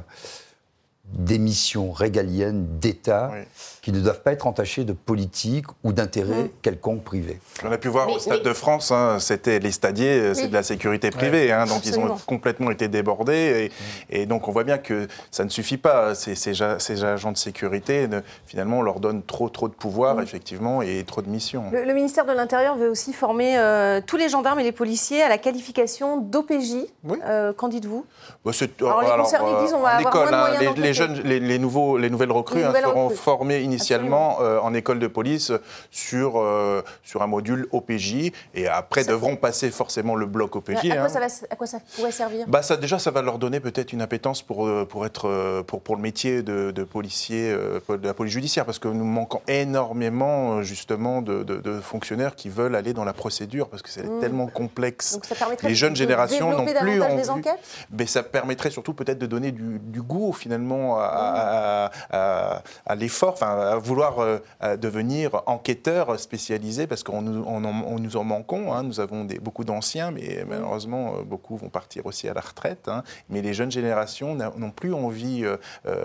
[1.14, 3.40] des missions régaliennes d'État Oui.
[3.82, 7.40] qui ne doivent pas être entachées de politique ou d'intérêt quelconque privé.
[7.64, 10.44] On a pu voir Mais- au Stade de France, hein, c'était les stadiers, euh, c'est
[10.44, 10.48] Oui.
[10.50, 13.72] de la sécurité privée, hein, donc ils ont complètement été débordés.
[14.10, 16.14] Et, et donc on voit bien que ça ne suffit pas.
[16.14, 19.74] Ces, ces ja- ces agents de sécurité, ne- finalement, on leur donne trop, trop de
[19.74, 21.66] pouvoir, effectivement, et trop de missions.
[21.72, 25.22] Le, le ministère de l'Intérieur veut aussi former euh, tous les gendarmes et les policiers
[25.22, 26.86] à la qualification d'OPJ.
[27.06, 27.18] Oui.
[27.26, 28.06] Euh, Qu'en dites-vous?
[28.44, 31.40] Bah, Alors, les concernés disent, on va avoir école, moins de hein, moyens jeunes, les,
[31.40, 33.18] les nouveaux, les nouvelles recrues Les hein, seront recrues.
[33.18, 35.52] formées initialement euh, en école de police
[35.92, 40.90] sur, euh, sur un module OPJ et après Ça- devront passer forcément le bloc OPJ.
[40.92, 41.10] à, quoi hein.
[41.10, 42.46] ça va, à quoi ça pourrait servir?
[42.48, 45.82] Bah ça, déjà, ça va leur donner peut-être une appétence pour, euh, pour, être, pour,
[45.82, 50.62] pour le métier de, de policier, de la police judiciaire, parce que nous manquons énormément,
[50.64, 54.20] justement, de, de- de fonctionnaires qui veulent aller dans la procédure, parce que c'est Mm.
[54.20, 55.14] tellement complexe.
[55.14, 57.60] Donc ça permettrait les jeunes générations n'ont plus les enquêtes?
[57.92, 62.96] Mais ça permettrait surtout peut-être de donner du, du goût, finalement, à, à- à- à
[62.96, 68.00] l'effort, enfin, à vouloir euh, à devenir enquêteur spécialisé, parce qu'on nous, on en, on
[68.00, 68.74] nous en manquons.
[68.74, 68.84] hein.
[68.84, 72.88] Nous avons des, beaucoup d'anciens, mais malheureusement, euh, beaucoup vont partir aussi à la retraite.
[72.88, 73.04] hein.
[73.30, 75.44] Mais les jeunes générations n'ont plus envie.
[75.46, 75.58] euh,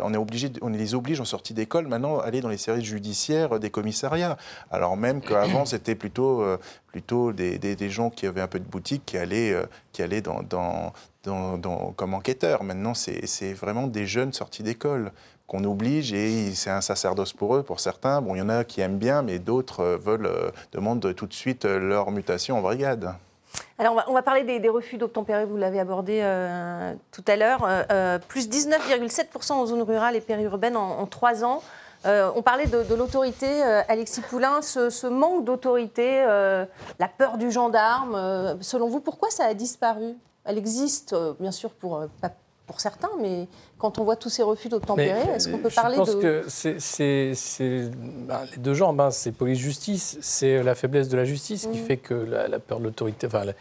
[0.03, 2.85] on, est obligé, on les oblige en sortie d'école maintenant à aller dans les services
[2.87, 4.37] judiciaires des commissariats.
[4.71, 8.59] Alors même qu'avant, c'était plutôt, euh, plutôt des, des- des gens qui avaient un peu
[8.59, 9.53] de boutique qui allaient,
[9.93, 12.63] qui allaient comme enquêteurs.
[12.65, 15.13] Maintenant, c'est vraiment des jeunes sortis d'école
[15.47, 18.21] qu'on oblige et c'est un sacerdoce pour eux, pour certains.
[18.23, 21.35] Bon, il y en a qui aiment bien, mais d'autres euh, euh, demandent tout de
[21.35, 23.15] suite euh, leur mutation en brigade.
[23.79, 26.21] Alors, on va, parler des, refus d'obtempérer, vous l'avez abordé
[27.11, 27.69] tout à l'heure.
[28.29, 31.63] Plus 19,7% en zone rurale et périurbaine en, en trois ans.
[32.05, 36.65] Euh, on parlait de, de l'autorité, euh, Alexis Poulain, ce, ce manque d'autorité, euh,
[36.99, 38.59] la peur du gendarme.
[38.61, 40.15] selon vous, pourquoi ça a disparu?
[40.45, 42.33] Elle existe, bien sûr, pour, pas
[42.67, 43.47] pour certains, mais
[43.79, 46.21] quand on voit tous ces refus d'obtempérer, est-ce qu'on peut parler Je pense de...
[46.21, 47.91] que c'est,
[48.27, 51.87] ben, les deux jambes, hein, c'est police-justice, c'est la faiblesse de la justice qui Mhm.
[51.87, 53.53] fait que la, la peur de l'autorité, enfin, la-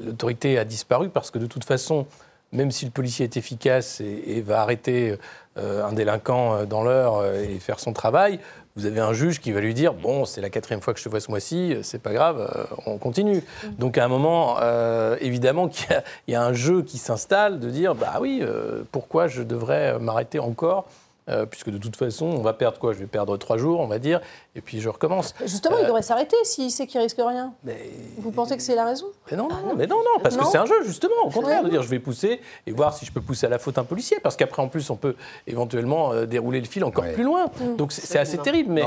[0.00, 2.06] l'autorité a disparu parce que de toute façon,
[2.52, 5.16] même si le policier est efficace et, et va arrêter
[5.58, 8.40] euh, un délinquant euh, dans l'heure euh, et faire son travail,
[8.76, 11.04] vous avez un juge qui va lui dire bon, c'est la quatrième fois que je
[11.04, 13.42] te vois ce mois-ci, c'est pas grave, on continue.
[13.78, 16.96] Donc à un moment, euh, évidemment qu'il y a- il y, a un jeu qui
[16.96, 20.86] s'installe de dire bah oui, euh, pourquoi je devrais m'arrêter encore
[21.30, 22.92] euh, puisque de toute façon, on va perdre quoi?
[22.92, 24.20] Je vais perdre trois jours, on va dire,
[24.54, 25.34] et puis je recommence.
[25.44, 27.52] Justement, il Euh, devrait s'arrêter s'il sait qu'il risque rien.
[27.64, 29.06] Mais, Vous pensez que c'est la raison?
[29.30, 30.42] Mais non, non, mais non, non, parce Non.
[30.44, 33.06] que c'est un jeu, justement, au contraire, de dire je vais pousser et voir si
[33.06, 35.14] je peux pousser à la faute un policier, parce qu'après, en plus, on peut
[35.46, 37.12] éventuellement euh, dérouler le fil encore Ouais.
[37.12, 37.46] plus loin.
[37.78, 38.82] Donc c'est assez terrible, mais.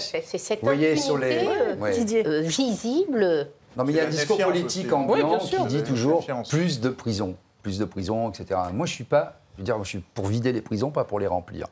[0.00, 1.94] C'est cette voyez, sur les- euh, Ouais.
[2.26, 3.48] Euh, visible.
[3.76, 4.94] Non, mais il y a un discours politique aussi.
[4.94, 5.58] ambiant Oui, bien sûr.
[5.66, 8.58] qui dit toujours plus de prisons, plus de prisons, etc.
[8.72, 11.20] Moi, je suis pas, je veux dire, je suis pour vider les prisons, pas pour
[11.20, 11.66] les remplir.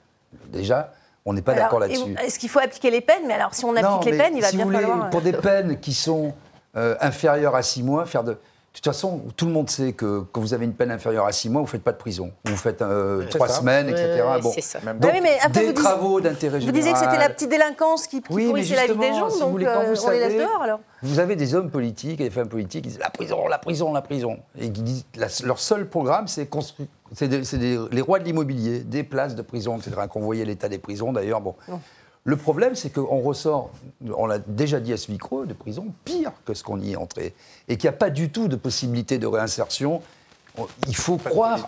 [0.49, 0.93] Déjà,
[1.25, 2.01] on n'est pas d'accord là-dessus.
[2.01, 3.27] vous- Est-ce qu'il faut appliquer les peines?
[3.27, 5.07] Mais alors, si on applique Non, les peines, il va si bien vous voulez, falloir.
[5.07, 6.33] euh, Pour des peines qui sont
[6.77, 8.33] euh, inférieures à six mois, faire de.
[8.33, 11.33] De toute façon, tout le monde sait que quand vous avez une peine inférieure à
[11.33, 12.31] six mois, vous ne faites pas de prison.
[12.45, 13.61] Vous faites euh, C'est trois ça.
[13.61, 14.23] semaines, Ouais, etc.
[14.43, 14.53] bon.
[14.61, 14.79] ça.
[14.85, 16.75] Bah oui, mais après, des vous disiez- travaux d'intérêt Vous général.
[16.83, 19.37] disiez que c'était la petite délinquance qui, qui Oui, pourrissait la vie des gens, si
[19.37, 21.71] vous donc voulez, quand euh, vous on les laisse dehors alors Vous avez des hommes
[21.71, 24.41] politiques et des femmes politiques qui disent la prison, la prison, la prison.
[24.61, 26.89] Et qui disent, la- leur seul programme, c'est construire.
[27.15, 29.93] C'est les rois de l'immobilier, des places de prison, etc.
[30.11, 31.41] Qu'on voyait l'état des prisons d'ailleurs.
[31.41, 31.55] Bon.
[31.69, 31.81] Non.
[32.25, 33.71] Le problème, c'est qu'on ressort,
[34.17, 36.97] on l'a déjà dit à ce micro, de prison pire que ce qu'on y est
[36.97, 37.35] entré.
[37.69, 40.03] Et qu'il n'y a pas du tout de possibilité de réinsertion.
[40.59, 41.65] On- Il faut croire,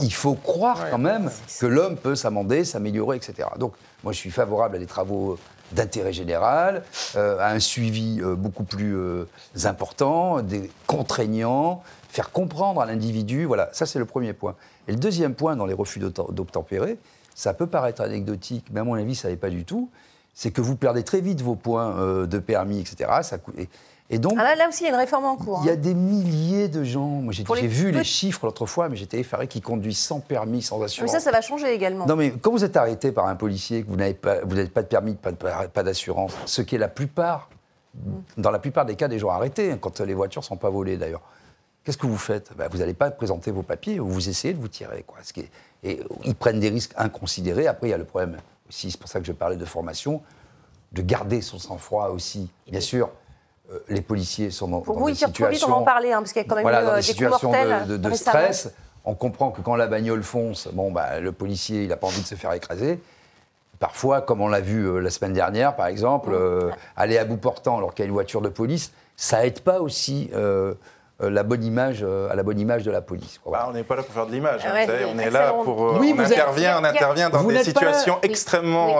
[0.00, 3.48] il faut croire quand même que l'homme peut s'amender, s'améliorer, etc.
[3.58, 5.38] Donc, moi, je suis favorable à des travaux
[5.72, 6.82] d'intérêt général,
[7.14, 9.26] euh, à un suivi euh, beaucoup plus euh,
[9.62, 13.44] important, des contraignants, faire comprendre à l'individu.
[13.44, 14.56] Voilà, ça c'est le premier point.
[14.90, 16.98] Et le deuxième point dans les refus d'obtem- d'obtempérer,
[17.36, 19.88] ça peut paraître anecdotique, mais à mon avis, ça n'est pas du tout.
[20.34, 23.10] c'est que vous perdez très vite vos points euh, de permis, etc.
[23.22, 23.38] Ça,
[24.08, 25.60] et, donc, ah là, aussi, il y a une réforme en cours.
[25.62, 25.76] Il y a hein.
[25.76, 27.06] des milliers de gens.
[27.06, 30.82] Moi, j'ai vu les chiffres l'autre fois, mais j'étais effaré qui conduisent sans permis, sans
[30.82, 31.12] assurance.
[31.12, 32.06] Mais ça, ça va changer également.
[32.06, 34.82] Non, mais quand vous êtes arrêté par un policier, que vous n'avez pas, vous pas
[34.82, 37.48] de permis, pas, pas d'assurance, ce qui est la plupart,
[38.36, 40.70] dans la plupart des cas, des gens arrêtés, hein, quand les voitures ne sont pas
[40.70, 41.22] volées d'ailleurs.
[41.84, 42.50] Qu'est-ce que vous faites?
[42.56, 45.02] Ben, Vous n'allez pas présenter vos papiers, vous essayez de vous tirer.
[45.06, 45.18] Quoi.
[45.22, 45.50] Ce qui est,
[45.82, 47.66] et ils prennent des risques inconsidérés.
[47.66, 48.36] Après, il y a le problème
[48.68, 50.22] aussi, c'est pour ça que je parlais de formation,
[50.92, 52.50] de garder son sang-froid aussi.
[52.70, 53.10] Bien sûr,
[53.72, 55.68] euh, les policiers sont dans, Pour dans des situations...
[55.68, 56.96] on va en parler, hein, parce qu'il y a quand même voilà, eu dans euh,
[56.96, 57.52] des, des situations
[57.86, 58.72] de, de, stress.
[59.04, 62.20] On comprend que quand la bagnole fonce, bon, bah, le policier, il n'a pas envie
[62.20, 63.00] de se faire écraser.
[63.78, 66.36] Parfois, comme on l'a vu euh, la semaine dernière, par exemple,
[66.96, 69.80] aller à bout portant alors qu'il y a une voiture de police, ça aide pas
[69.80, 70.30] aussi
[71.28, 73.40] la bonne image, euh, à la bonne image de la police.
[73.44, 74.64] Bah, on n'est pas là pour faire de l'image.
[74.64, 75.90] Hein, on est là pour.
[75.90, 78.96] Euh, oui, on, intervient, on intervient dans des situations extrêmement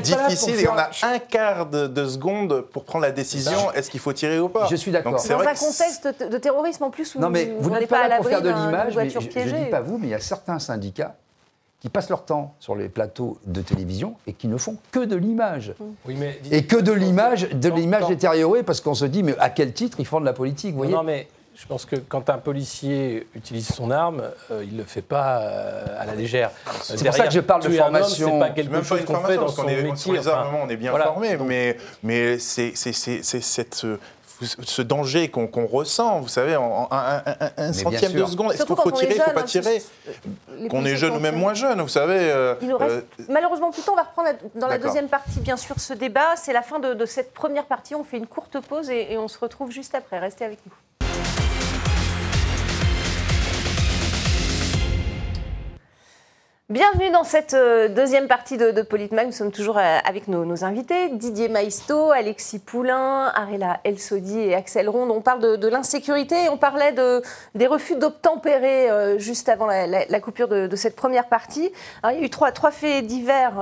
[0.00, 4.12] difficiles et on a un quart de, seconde pour prendre la décision est-ce qu'il faut
[4.12, 4.66] tirer ou pas?
[4.70, 5.12] Je suis d'accord.
[5.12, 8.26] Dans un contexte de terrorisme en plus où non, mais vous, n'êtes pas, là pour
[8.26, 8.94] faire de l'image.
[8.94, 11.14] Je ne dis pas vous, mais il y a certains syndicats
[11.82, 15.16] qui passent leur temps sur les plateaux de télévision et qui ne font que de
[15.16, 15.74] l'image.
[16.06, 16.40] Oui, mais...
[16.52, 19.98] Et que de l'image, de l'image détériorée, parce qu'on se dit, mais à quel titre
[19.98, 20.92] ils font de la politique, vous voyez?
[20.92, 24.84] Non, mais je pense que quand un policier utilise son arme, euh, il ne le
[24.84, 26.50] fait pas euh, à la légère.
[26.82, 28.32] C'est pour ça que je parle de formation.
[28.32, 29.96] C'est pas quelque chose qu'on fait dans son est, métier.
[29.96, 33.86] Sur les armements, on est bien formé, mais, mais c'est cette
[34.44, 38.52] ce danger qu'on ressent, vous savez, en, un, centième de seconde.
[38.52, 39.82] Est-ce qu'il faut tirer, il ne faut pas tirer
[40.68, 42.18] Qu'on est jeune ou même moins jeune, vous savez.
[42.18, 43.92] Euh, il nous reste malheureusement plus de temps.
[43.92, 46.36] On va reprendre dans la deuxième partie, bien sûr, ce débat.
[46.36, 47.94] C'est la fin de, cette première partie.
[47.94, 50.18] On fait une courte pause et on se retrouve juste après.
[50.18, 50.72] Restez avec nous.
[56.72, 59.26] Bienvenue dans cette euh, deuxième partie de, de Politmag.
[59.26, 64.88] Nous sommes toujours euh, avec nos, invités, Didier Maisto, Alexis Poulain, Arela Elsodi et Axel
[64.88, 65.10] Ronde.
[65.10, 67.20] On parle de, l'insécurité et on parlait de,
[67.54, 71.70] des refus d'obtempérer euh, juste avant la, coupure de, cette première partie.
[72.10, 73.52] il y a eu trois faits divers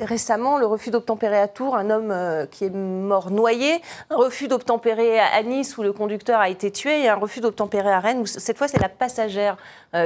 [0.00, 0.56] récemment.
[0.56, 3.82] Le refus d'obtempérer à Tours, un homme qui est mort noyé.
[4.08, 7.02] Un refus d'obtempérer à Nice où le conducteur a été tué.
[7.02, 9.58] Et un refus d'obtempérer à Rennes où cette fois c'est la passagère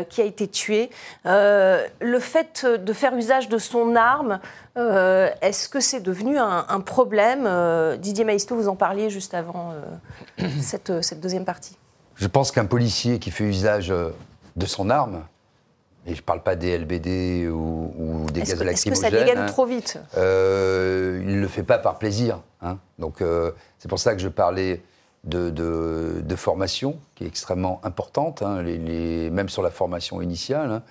[0.09, 0.91] qui a été tuée.
[1.25, 4.41] le fait de faire usage de son arme,
[4.77, 7.45] euh, est-ce que c'est devenu un, problème?
[7.47, 9.73] Euh, Didier Maisto, vous en parliez juste avant
[10.41, 11.77] euh, cette, deuxième partie.
[12.17, 15.23] Je pense qu'un policier qui fait usage de son arme,
[16.07, 18.69] et je ne parle pas des LBD ou, des gaz lacrymogènes.
[18.69, 19.99] Est-ce que ça dégaine hein, trop vite?
[20.17, 22.41] Il ne le fait pas par plaisir.
[22.61, 22.79] Hein.
[22.99, 23.23] Donc
[23.79, 24.83] c'est pour ça que je parlais
[25.25, 30.83] de, formation, qui est extrêmement importante, hein, même sur la formation initiale.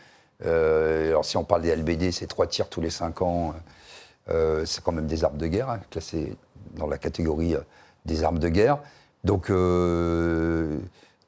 [0.46, 3.54] Euh, alors si on parle des LBD, c'est trois tirs tous les cinq ans.
[4.30, 6.36] Euh, c'est quand même des armes de guerre, hein, classées
[6.76, 7.62] dans la catégorie euh,
[8.06, 8.80] des armes de guerre.
[9.24, 9.50] Donc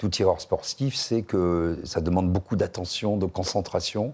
[0.06, 4.14] tout tireur sportif sait que ça demande beaucoup d'attention, de concentration,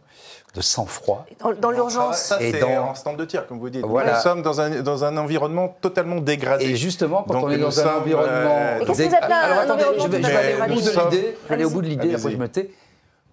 [0.55, 1.25] de sang-froid.
[1.59, 2.17] Dans, l'urgence.
[2.17, 2.91] Ça, c'est dans...
[2.91, 3.85] en stand de tir, comme vous dites.
[3.85, 4.15] Voilà.
[4.15, 6.63] Nous sommes dans un, dans un environnement totalement dégradé.
[6.63, 8.85] Et justement, quand on est dans un environnement...
[8.85, 11.35] Qu'est-ce que vous appelez Alors attendez, je vais, aller au bout de l'idée.
[11.43, 12.69] Je vais aller au bout de l'idée, après je me tais.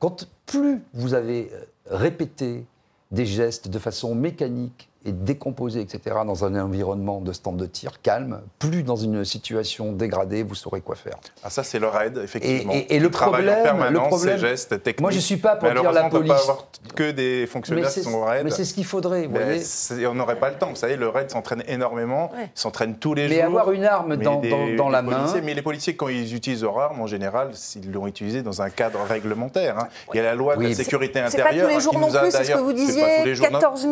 [0.01, 1.65] Quand plus vous avez euh,
[1.97, 2.65] répété
[3.13, 8.03] des gestes de façon mécanique et décomposé, etc., dans un environnement de stand de tir
[8.03, 11.19] calme, plus dans une situation dégradée, vous saurez quoi faire.
[11.45, 12.73] Ah, ça, c'est leur aide, effectivement.
[12.73, 13.47] Et, et, le, problème,
[13.91, 15.01] le problème, ces gestes techniques.
[15.01, 16.15] Moi, je ne suis pas pour dire la police.
[16.15, 18.45] on ne peut pas avoir que des fonctionnaires qui sont raid.
[18.45, 20.07] Mais c'est ce qu'il faudrait, vous voyez.
[20.07, 20.71] On n'aurait pas le temps.
[20.71, 22.51] Vous savez, le raid s'entraîne énormément, ouais.
[22.55, 23.37] il s'entraîne tous les jours.
[23.37, 24.43] Mais avoir une arme dans,
[24.77, 25.27] dans, la main...
[25.45, 28.71] mais les policiers, quand ils utilisent leur arme, en général, ils l'ont utilisé dans un
[28.71, 29.79] cadre réglementaire.
[29.79, 29.89] Hein.
[30.13, 31.49] Il y a la loi de la sécurité intérieure.
[31.51, 33.35] C'est pas tous les jours non plus, c'est ce que vous disiez.
[33.49, 33.87] 14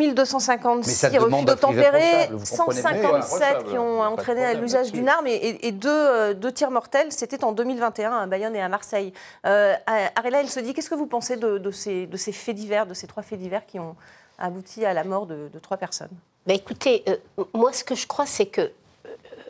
[1.09, 7.11] 256 refus de 157 qui ont entraîné l'usage d'une arme et, euh, deux, tirs mortels.
[7.11, 9.13] C'était en 2021 à Bayonne et à Marseille.
[9.45, 9.73] Euh,
[10.15, 13.23] Arella, elle se dit, qu'est-ce que vous pensez de, ces, faits divers, de ces trois
[13.23, 13.95] faits divers qui ont
[14.37, 16.09] abouti à la mort de, trois personnes?
[16.45, 18.71] Bah, Écoutez, euh, moi ce que je crois, c'est que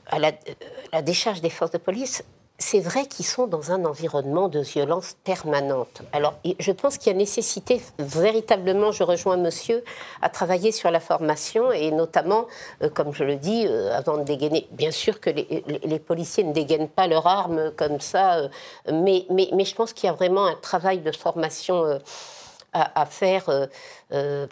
[0.09, 2.23] à la, décharge des forces de police,
[2.59, 6.01] c'est vrai qu'ils sont dans un environnement de violence permanente.
[6.11, 9.83] Alors, je pense qu'il y a nécessité, véritablement, je rejoins monsieur,
[10.23, 12.47] à travailler sur la formation et notamment,
[12.81, 14.67] euh, comme je le dis, euh, avant de dégainer.
[14.71, 18.49] Bien sûr que les, policiers ne dégainent pas leurs armes comme ça, euh,
[18.91, 21.99] mais, mais, je pense qu'il y a vraiment un travail de formation.
[22.73, 23.49] À, faire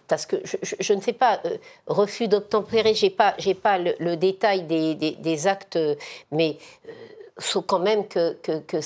[0.07, 1.39] parce que je, ne sais pas
[1.85, 5.77] refus d'obtempérer j'ai pas j'ai pas le, détail des, des, des, actes
[6.31, 6.57] mais
[7.39, 8.77] faut quand même que, que, que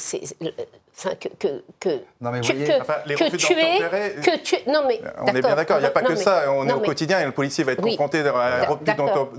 [1.02, 3.56] Enfin, que, que, que, Non, mais tu- voyez, que- enfin, les que refus tu es,
[3.80, 6.14] d'obtempérer, que tu non mais On est bien d'accord, il n'y a pas non, que
[6.16, 6.44] mais- ça.
[6.52, 7.92] On est au mais- quotidien et le policier va être Oui.
[7.96, 8.66] confronté à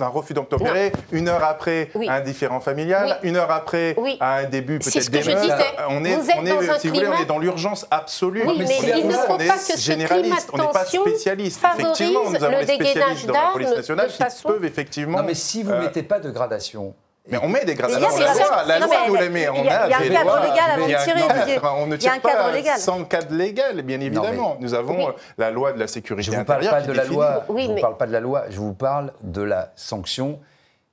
[0.01, 2.09] un refus d'obtempérer, une heure après Oui.
[2.09, 3.29] à un différent familial, Oui.
[3.29, 4.17] une heure après Oui.
[4.21, 5.51] à un début C'est peut-être d'émeute.
[5.91, 8.43] On est, on dans un si vous voulez, on climat- est dans l'urgence absolue.
[8.47, 11.61] Oui, mais mais il ne faut pas que ce généraliste, on n'est pas spécialiste.
[11.79, 15.19] Effectivement, nous avons le des spécialistes dans la police nationale qui peuvent effectivement.
[15.19, 16.95] Non, mais si vous ne euh, mettez pas de gradation.
[17.29, 18.09] Mais on met des Il y gradations.
[18.09, 19.49] a- La loi, la loi nous il y a- les met.
[19.49, 21.19] On il y a- il y a un cadre lois, légal avant de tirer, il
[21.19, 21.55] y a un Didier.
[21.57, 22.79] cadre, On ne Il y a tire un cadre pas légal.
[22.79, 24.57] sans cadre légal, bien évidemment.
[24.61, 25.05] Nous avons Oui.
[25.11, 27.45] euh, la loi de la sécurité Je ne vous parle intérieure pas de la loi.
[27.49, 28.45] Oui, je vous mais- parle pas de la loi.
[28.51, 30.41] Je vous parle de la sanction.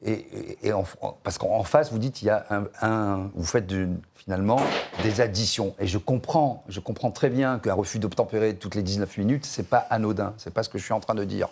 [0.05, 3.31] Et, et- et en- en- parce qu'en face, vous dites il y a un, un-
[3.33, 4.59] vous faites du- finalement
[5.01, 5.73] des additions.
[5.79, 9.67] Et je comprends, je comprends très bien qu'un refus d'obtempérer toutes les 19 minutes, c'est
[9.67, 10.33] pas anodin.
[10.37, 11.49] C'est pas ce que je suis en train de dire.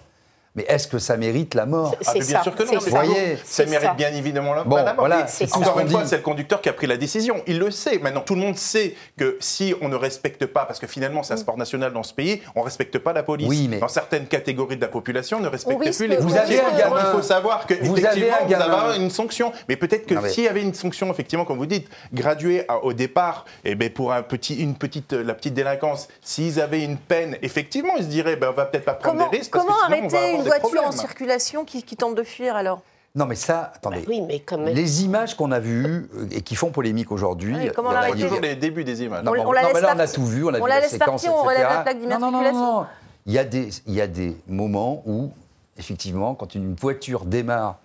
[0.56, 1.96] Mais est-ce que ça mérite la mort?
[2.06, 2.80] Ah, mais bien ça, sûr que non.
[2.80, 3.94] Voyez, ça mérite ça.
[3.94, 4.94] bien évidemment la, Bon, la mort.
[5.00, 7.44] voilà, c'est Encore une fois, c'est le conducteur qui a pris la décision.
[7.48, 8.00] Il le sait.
[8.00, 11.34] Maintenant, tout le monde sait que si on ne respecte pas, parce que finalement c'est
[11.34, 13.48] un sport national dans ce pays, on ne respecte pas la police.
[13.50, 16.60] Oui, mais- Dans certaines catégories de la population, on ne respecte plus les Vous policiers.
[16.60, 19.52] avez un gamin- Il faut savoir que vous avez effectivement, un vous avoir une sanction.
[19.68, 22.78] Mais peut-être que mais- s'il y avait une sanction, effectivement, comme vous dites, graduée à-
[22.84, 26.98] au départ, et ben pour un petit, une petite, la petite délinquance, s'ils avaient une
[26.98, 29.52] peine, effectivement, ils se diraient, ben, on va peut-être pas prendre Comment, des risques.
[29.52, 31.96] parce que comment sinon, on va arrêter avoir une des voiture en circulation qui, qui
[31.96, 32.82] tente de fuir alors
[33.16, 34.04] Non, mais ça, attendez.
[34.08, 34.74] Oui, mais quand même.
[34.76, 37.56] Les images qu'on a vues euh, et qui font polémique aujourd'hui.
[37.56, 39.24] Oui, a- a- Toujours les débuts des images.
[39.24, 40.16] Non, On- mais on la non, mais laisse là, on a partir.
[40.16, 41.74] tout vu, on a On vu la la laisse séquence, partir, on relève etc.
[41.78, 42.74] la plaque Non, non, non, d'immatriculation.
[42.82, 42.86] non.
[43.28, 45.32] Il y, a des, il y a des moments où,
[45.78, 47.78] effectivement, quand une voiture démarre,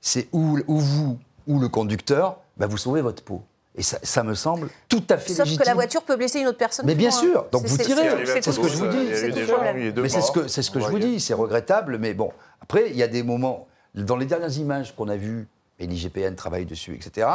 [0.00, 3.42] c'est ou, ou vous ou le conducteur, bah, vous sauvez votre peau.
[3.76, 5.62] Et ça, ça me semble tout à fait Sauf légitime.
[5.62, 6.86] que la voiture peut blesser une autre personne.
[6.86, 7.46] Mais bien sûr, hein.
[7.52, 9.92] donc C'est- vous tirez, c'est- ce que je vous dis.
[10.02, 12.32] Mais c'est ce que, c'est ce que je vous dis, c'est regrettable, mais bon.
[12.60, 15.46] Après, il y a des moments, dans les dernières images qu'on a vues,
[15.78, 17.26] et l'IGPN travaille dessus, etc.,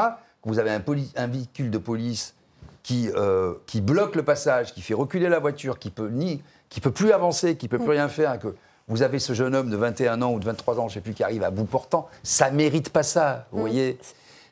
[0.43, 2.35] que vous avez un, poli- un véhicule de police
[2.83, 6.81] qui, euh, qui bloque le passage, qui fait reculer la voiture, qui peut ni, qui
[6.81, 8.53] peut plus avancer, qui peut plus rien faire, que
[8.87, 11.13] vous avez ce jeune homme de 21 ans ou de 23 ans, je sais plus,
[11.13, 13.97] qui arrive à bout portant, ça mérite pas ça, vous voyez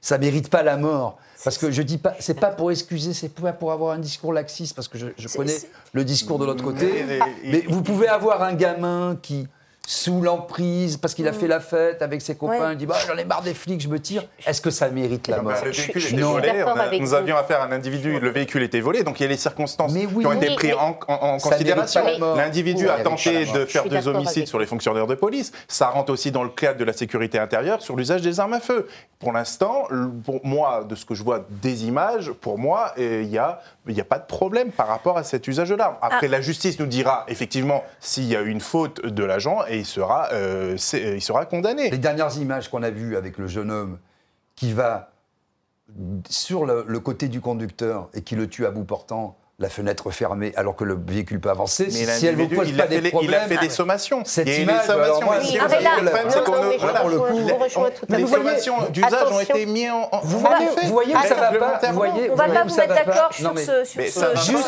[0.03, 1.17] ça mérite pas la mort.
[1.45, 4.33] Parce que je dis pas, c'est pas pour excuser, c'est pas pour avoir un discours
[4.33, 5.57] laxiste, parce que je, je connais
[5.93, 7.03] le discours de l'autre côté.
[7.07, 9.47] Mais- Mais vous pouvez avoir un gamin qui,
[9.85, 12.71] sous l'emprise, parce qu'il a fait la fête avec ses copains, Ouais.
[12.71, 14.23] il dit bah, j'en ai marre des flics, je me tire.
[14.47, 16.89] Est-ce que ça mérite la Ah bah, mort le véhicule je était volé, on a-
[16.97, 17.13] nous vous.
[17.13, 19.91] avions affaire à un individu, le véhicule était volé, donc il y a les circonstances
[19.91, 22.01] Mais oui, qui ont été oui, prises en, en- en Ça considération.
[22.37, 25.51] L'individu Oui, a tenté de faire des homicides sur les fonctionnaires de police.
[25.67, 28.61] Ça rentre aussi dans le cadre de la sécurité intérieure sur l'usage des armes à
[28.61, 28.87] feu.
[29.19, 29.87] Pour l'instant,
[30.25, 33.61] pour moi, de ce que je vois des images, pour moi, euh, il n'y a,
[33.87, 35.95] y a pas de problème par rapport à cet usage de l'arme.
[36.01, 36.29] Après, Ah.
[36.29, 39.85] la justice nous dira effectivement s'il y a eu une faute de l'agent et il
[39.85, 41.89] sera, euh, c'est- il sera condamné.
[41.89, 43.97] Les dernières images qu'on a vues avec le jeune homme
[44.55, 45.11] qui va
[46.29, 50.51] sur le côté du conducteur et qui le tue à bout portant, la fenêtre fermée,
[50.55, 51.85] alors que le véhicule peut avancer.
[51.85, 53.57] Mais si elle vous pose il, pas a fait des les- il a problèmes, fait
[53.59, 54.23] des sommations.
[54.25, 55.03] Cette Il y a eu image, des sommations.
[55.17, 56.77] alors moi, mais si si vous vous avez avez le problème, c'est qu'on ne- mais
[56.77, 59.39] voilà, tout à Les sommations d'usage ont Attention.
[59.41, 60.87] été mises en, en Vous effet.
[60.87, 61.79] vous voyez où ça va pas?
[61.87, 62.63] Vous voyez, On va vous pas?
[62.63, 64.09] Vous mettre d'accord sur mais ce, mais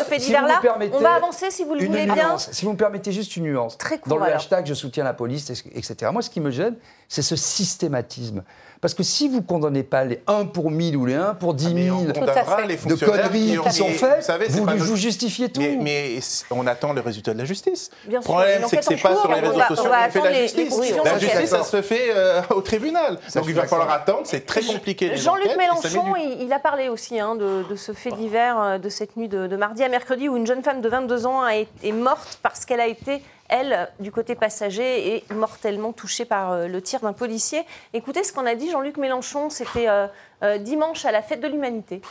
[0.03, 0.47] fait si divers-là?
[0.53, 2.15] vous me permettez On va avancer si vous le voulez bien.
[2.15, 2.49] nuance.
[2.51, 3.77] Si vous me permettez juste une nuance.
[3.79, 6.11] Très court, Dans le hashtag je soutiens la police, etc.
[6.13, 6.75] Moi, ce qui me gêne,
[7.09, 8.43] c'est ce systématisme.
[8.81, 11.67] Parce que si vous condamnez pas les 1 pour 1000 ou les 1 pour 10
[11.69, 12.67] Ah, Mais 000 on Tout à condamnera fait.
[12.67, 15.49] les de conneries ont- qui sont faites, Vous, savez, c'est vous, pas vous notre- justifiez
[15.49, 15.61] tout.
[15.61, 16.19] Mais, mais
[16.51, 17.89] on attend le résultat de la justice.
[18.07, 20.21] Bien le problème, c'est que c'est pas sur les on réseaux va- sociaux qu'on fait
[20.21, 20.79] la les- les justice.
[21.03, 23.17] La justice, ça se fait euh, au tribunal.
[23.27, 24.21] Ça, Donc il va falloir attendre.
[24.25, 25.15] C'est très compliqué.
[25.15, 28.77] Jean-Luc Mélenchon, du- il, il a parlé aussi hein, de, de ce fait divers euh,
[28.77, 31.41] de cette nuit de, de mardi à mercredi où une jeune femme de 22 ans
[31.41, 36.25] a été, est morte parce qu'elle a été, elle, du côté passager, et mortellement touchée
[36.25, 37.63] par euh, le tir d'un policier.
[37.93, 40.07] Écoutez ce qu'on a dit Jean-Luc Mélenchon, c'était euh,
[40.43, 42.01] euh, dimanche à la fête de l'humanité.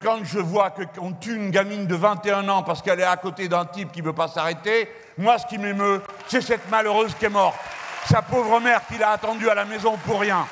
[0.00, 3.48] Quand je vois qu'on tue une gamine de 21 ans parce qu'elle est à côté
[3.48, 7.24] d'un type qui ne veut pas s'arrêter, moi, ce qui m'émeut, c'est cette malheureuse qui
[7.24, 7.56] est morte.
[8.08, 10.46] Sa pauvre mère qui l'a attendue à la maison pour rien.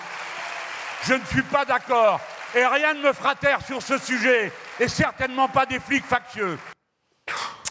[1.02, 2.18] Je ne suis pas d'accord.
[2.54, 4.50] Et rien ne me fera taire sur ce sujet.
[4.80, 6.58] Et certainement pas des flics factieux.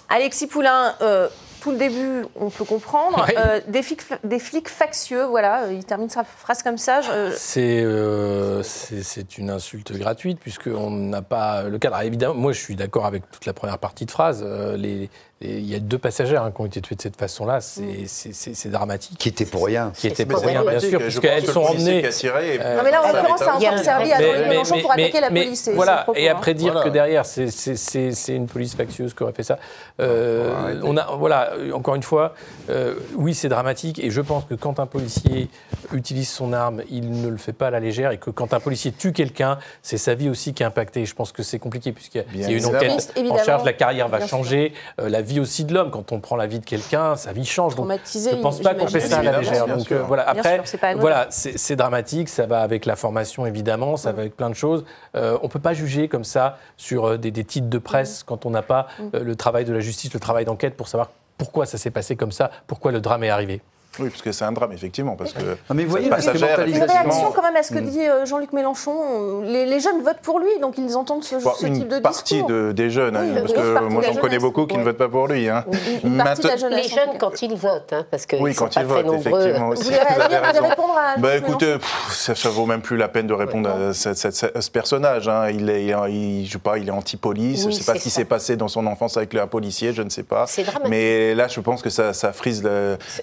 [0.10, 1.28] Alexis Poulain, euh,
[1.64, 3.26] tout le début, on peut comprendre.
[3.38, 7.00] Euh, des, flics, des flics factieux, voilà, euh, il termine sa phrase comme ça.
[7.00, 11.96] je- C'est euh, c'est une insulte gratuite puisqu'on n'a pas le cadre.
[11.96, 14.44] Alors, évidemment, moi je suis d'accord avec toute la première partie de phrase.
[14.46, 15.10] Euh, les,
[15.44, 17.60] il y a deux passagères hein, qui ont été tuées de cette façon-là.
[17.62, 19.18] C'est dramatique.
[19.18, 19.92] Qui étaient pour rien.
[19.96, 22.06] Qui étaient pour rien, bien sûr, puisqu'elles sont emmenées.
[22.06, 25.22] Euh, non, mais là, en l'occurrence, ça a encore servi à Jean-Luc Mélenchon pour attaquer
[25.22, 25.70] la police.
[25.74, 26.56] Voilà, et après hein.
[26.56, 29.60] dire que derrière, c'est une police factieuse qui aurait fait ça.
[30.00, 32.34] Euh, on a, voilà, encore une fois,
[32.70, 35.50] euh, oui, c'est dramatique, et je pense que quand un policier
[35.92, 38.60] utilise son arme, il ne le fait pas à la légère, et que quand un
[38.60, 41.06] policier tue quelqu'un, c'est sa vie aussi qui est impactée.
[41.06, 44.26] Je pense que c'est compliqué, puisqu'il y a une enquête en charge, la carrière va
[44.26, 45.92] changer, la vie aussi de l'homme.
[45.92, 47.76] Quand on prend la vie de quelqu'un, sa vie change.
[47.76, 49.68] Donc, je ne pense pas qu'on fait ça à la légère.
[49.68, 50.62] Donc voilà, après,
[50.98, 54.86] voilà, c'est dramatique, ça va avec la formation évidemment, ça va avec plein de choses.
[55.16, 58.46] Euh, on ne peut pas juger comme ça sur euh, des, titres de presse quand
[58.46, 61.66] on n'a pas euh, le travail de la justice, le travail d'enquête pour savoir pourquoi
[61.66, 63.62] ça s'est passé comme ça, pourquoi le drame est arrivé.
[64.00, 65.16] Oui, parce que c'est un drame, effectivement.
[65.16, 67.86] Parce que non, mais vous voyez, une réaction quand même à ce que mm.
[67.86, 69.42] dit euh, Jean-Luc Mélenchon.
[69.44, 72.50] Les, jeunes votent pour lui, donc ils entendent ce, ce type de partie discours.
[72.50, 75.28] De, des jeunes, hein, parce que moi j'en connais beaucoup qui ne votent pas pour
[75.28, 75.50] lui.
[75.50, 75.66] Hein.
[76.04, 76.84] Une, partie de la jeunesse.
[76.86, 79.70] Les jeunes quand ils votent, hein, parce que oui, quand ils votent, effectivement.
[79.70, 79.92] Aussi.
[79.92, 81.76] Vous voulez répondre à bah, écoutez,
[82.10, 85.28] ça, ne vaut même plus la peine de répondre à, ce, personnage.
[85.28, 85.50] Hein.
[85.50, 87.64] Il est, il, je sais pas, il est anti-police.
[87.64, 90.02] je ne sais pas ce qui s'est passé dans son enfance avec un policier, je
[90.02, 90.46] ne sais pas.
[90.88, 92.68] Mais là, je pense que ça, frise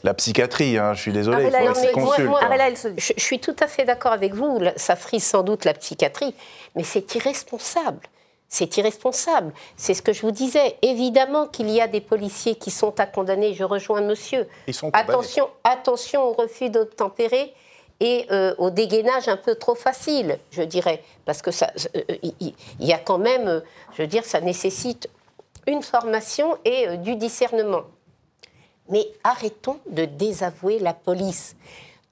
[0.05, 0.60] la psychiatrie.
[0.61, 1.51] Je suis désolé
[2.97, 6.35] je, suis tout à fait d'accord avec vous, ça frise sans doute la psychiatrie,
[6.77, 8.01] mais c'est irresponsable.
[8.53, 9.53] C'est irresponsable.
[9.77, 10.77] C'est ce que je vous disais.
[10.83, 13.55] Évidemment qu'il y a des policiers qui sont à condamner.
[13.55, 14.49] Je rejoins monsieur.
[14.93, 17.55] attention, attention au refus d'obtempérer
[18.01, 21.03] et euh, au dégainage un peu trop facile, je dirais.
[21.25, 25.09] Parce que ça, euh, il y, a quand même, je veux dire, ça nécessite
[25.69, 27.85] une formation et euh, du discernement.
[28.91, 31.57] Mais arrêtons de désavouer la police.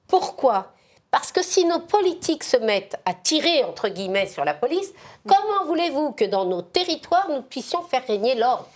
[0.06, 0.72] Pourquoi?
[1.10, 4.92] Parce que si nos politiques se mettent à tirer, entre guillemets, sur la police,
[5.26, 8.68] comment voulez-vous que dans nos territoires, nous puissions faire régner l'ordre?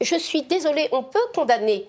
[0.00, 1.88] Je suis désolée, on peut condamner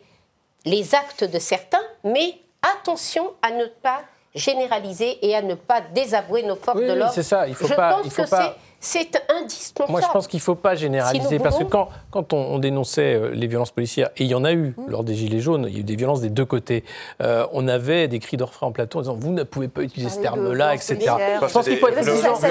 [0.65, 4.01] les actes de certains, mais attention à ne pas
[4.33, 7.13] généraliser et à ne pas désavouer nos forces de l'ordre.
[7.13, 8.01] c'est ça, il faut pas...
[8.03, 8.55] il faut pas
[8.85, 9.91] c'est indispensable.
[9.91, 13.31] Moi, je pense qu'il ne faut pas généraliser, parce que quand, quand on, dénonçait euh,
[13.33, 14.89] les violences policières, et il y en a eu mmh.
[14.89, 16.83] lors des Gilets jaunes, il y a eu des violences des deux côtés,
[17.21, 20.09] euh, on avait des cris d'orfraie en plateau en disant «vous ne pouvez pas utiliser
[20.09, 20.99] ce terme-là, etc.»
[21.41, 22.41] Je pense qu'il faut être violence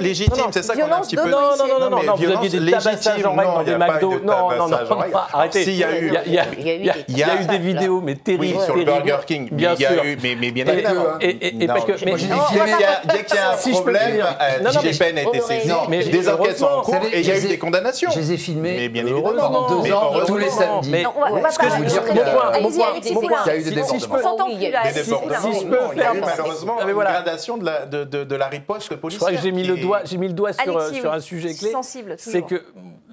[0.00, 1.30] légitime, c'est ça qu'on a un petit peu...
[1.30, 4.20] Non, non, non, non, non, vous aviez des tabassages en règle dans des McDo.
[4.24, 4.78] Non, non, non,
[5.32, 5.62] arrêtez.
[5.62, 6.12] Il y a eu...
[7.08, 8.60] Il y a eu des vidéos, mais terribles.
[8.60, 10.02] sur le Burger King, bien sûr.
[10.22, 11.18] Mais bien évidemment.
[11.20, 11.92] Et parce que...
[12.04, 14.24] Dès qu'il y a un problème,
[15.84, 18.10] A mais des enquêtes sont en cours et il y a eu des condamnations.
[18.10, 19.32] Je les ai filmés mais bien évidemment.
[19.32, 20.90] pendant deux ans, tous les samedis.
[20.90, 21.04] Mais
[21.50, 22.02] ce que je veux dire,
[22.62, 24.48] mon point, il y a eu des débordements.
[24.48, 25.52] Des débordements.
[25.52, 29.20] Si je peux faire malheureusement une gradation de la riposte policière.
[29.20, 31.72] Je crois que j'ai mis le doigt, j'ai mis le doigt sur un sujet clé.
[32.18, 32.62] C'est que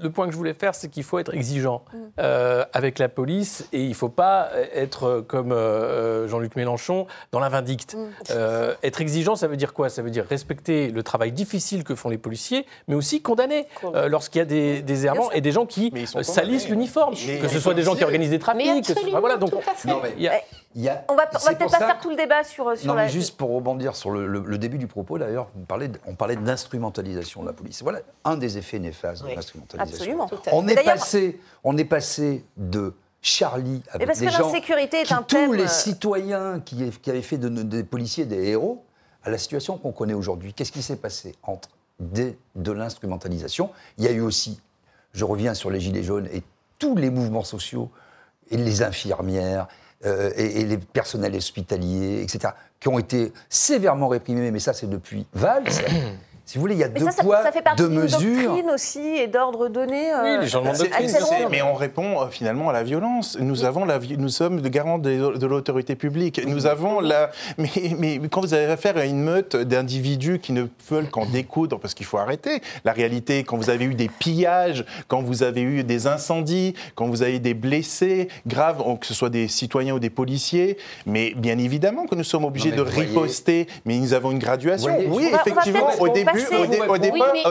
[0.01, 1.97] le point que je voulais faire, c'est qu'il faut être exigeant mm.
[2.19, 7.39] euh, avec la police et il ne faut pas être comme euh, Jean-Luc Mélenchon dans
[7.39, 7.95] la vindicte.
[7.95, 8.07] Mm.
[8.32, 9.89] Euh, être exigeant, ça veut dire quoi?
[9.89, 13.68] Ça veut dire respecter le travail difficile que font les policiers, mais aussi condamner
[14.07, 15.91] lorsqu'il y a des, des errements et des gens qui
[16.22, 18.86] salissent l'uniforme, que ce soit des gens qui organisent des trafics.
[18.86, 22.88] Que ce voilà, donc, on va, va peut-être pas faire tout le débat sur, sur
[22.88, 26.36] non, mais juste pour rebondir sur le, début du propos, d'ailleurs, on parlait, on parlait
[26.36, 27.82] d'instrumentalisation de la police.
[27.84, 30.22] Voilà un des effets néfastes de l'instrumentalisation.
[30.24, 30.30] Absolument.
[30.51, 35.14] On est, passé, on est passé de Charlie avec parce des que gens, est qui,
[35.14, 38.84] un tous les euh, citoyens qui, qui avaient fait des policiers des héros,
[39.24, 40.53] à la situation qu'on connaît aujourd'hui.
[40.53, 41.70] Qu'est-ce qui s'est passé entre
[42.02, 44.60] des, de l'instrumentalisation Il y a eu aussi,
[45.14, 46.43] je reviens sur les Gilets jaunes et
[46.80, 47.91] tous les mouvements sociaux,
[48.49, 49.68] et les infirmières,
[50.06, 55.26] euh, et, les personnels hospitaliers, etc., qui ont été sévèrement réprimés, mais ça c'est depuis
[55.34, 55.64] Valls.
[56.52, 58.20] Si vous voulez, il y a deux ça, poids, ça fait partie deux mesures.
[58.20, 60.12] doctrine aussi et d'ordre donné.
[60.12, 63.38] Euh, oui, les gens de Mais on répond euh, finalement à la violence.
[63.39, 66.45] Nous avons la, nous sommes le garant de, de l'autorité publique.
[66.45, 67.32] Nous avons la.
[67.58, 71.80] Mais, mais, quand vous avez affaire à une meute d'individus qui ne veulent qu'en découdre,
[71.80, 72.60] parce qu'il faut arrêter.
[72.84, 77.08] La réalité, quand vous avez eu des pillages, quand vous avez eu des incendies, quand
[77.08, 81.58] vous avez des blessés graves, que ce soit des citoyens ou des policiers, mais bien
[81.58, 83.68] évidemment que nous sommes obligés de riposter.
[83.86, 84.97] Mais nous avons une graduation.
[85.08, 86.40] oui, effectivement, au début
[86.87, 86.97] au,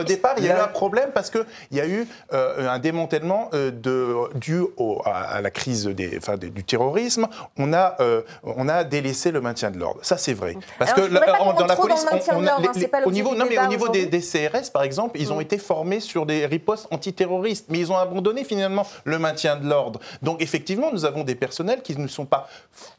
[0.03, 3.49] départ, il y a eu un problème parce qu'il y a eu euh, un démantèlement
[3.53, 4.61] euh, de, dû
[5.05, 7.27] à, la crise des, enfin, du terrorisme.
[7.57, 9.99] On a, euh, on a délaissé le maintien de l'ordre.
[10.03, 10.55] Ça, c'est vrai.
[10.79, 14.83] Parce que dans la police, on, au niveau, non, mais au niveau des, CRS, par
[14.83, 19.19] exemple, ils ont été formés sur des ripostes antiterroristes, mais ils ont abandonné finalement le
[19.19, 19.99] maintien de l'ordre.
[20.21, 22.47] Donc, effectivement, nous avons des personnels qui ne sont pas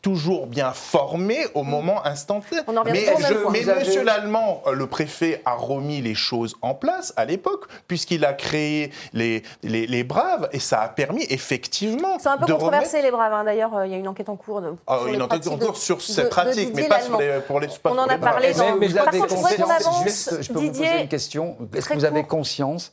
[0.00, 1.68] toujours bien formés au mm.
[1.68, 2.62] moment instantané.
[2.86, 7.66] Mais, je, mais Monsieur l'Allemand, le préfet a remis les choses en place à l'époque,
[7.88, 12.18] puisqu'il a créé les, les, Braves, et ça a permis effectivement.
[12.18, 13.32] C'est un peu controversé, les Braves.
[13.32, 13.44] Hein.
[13.44, 14.60] D'ailleurs, euh, il y a une enquête en cours.
[14.60, 17.68] De, ah, une enquête en cours sur cette pratique, mais pas sur les, pour les
[17.84, 18.76] On en a parlé dans.
[18.76, 21.56] Mais, Par contre, je, je peux vous poser une question.
[21.74, 22.92] Est-ce que vous avez conscience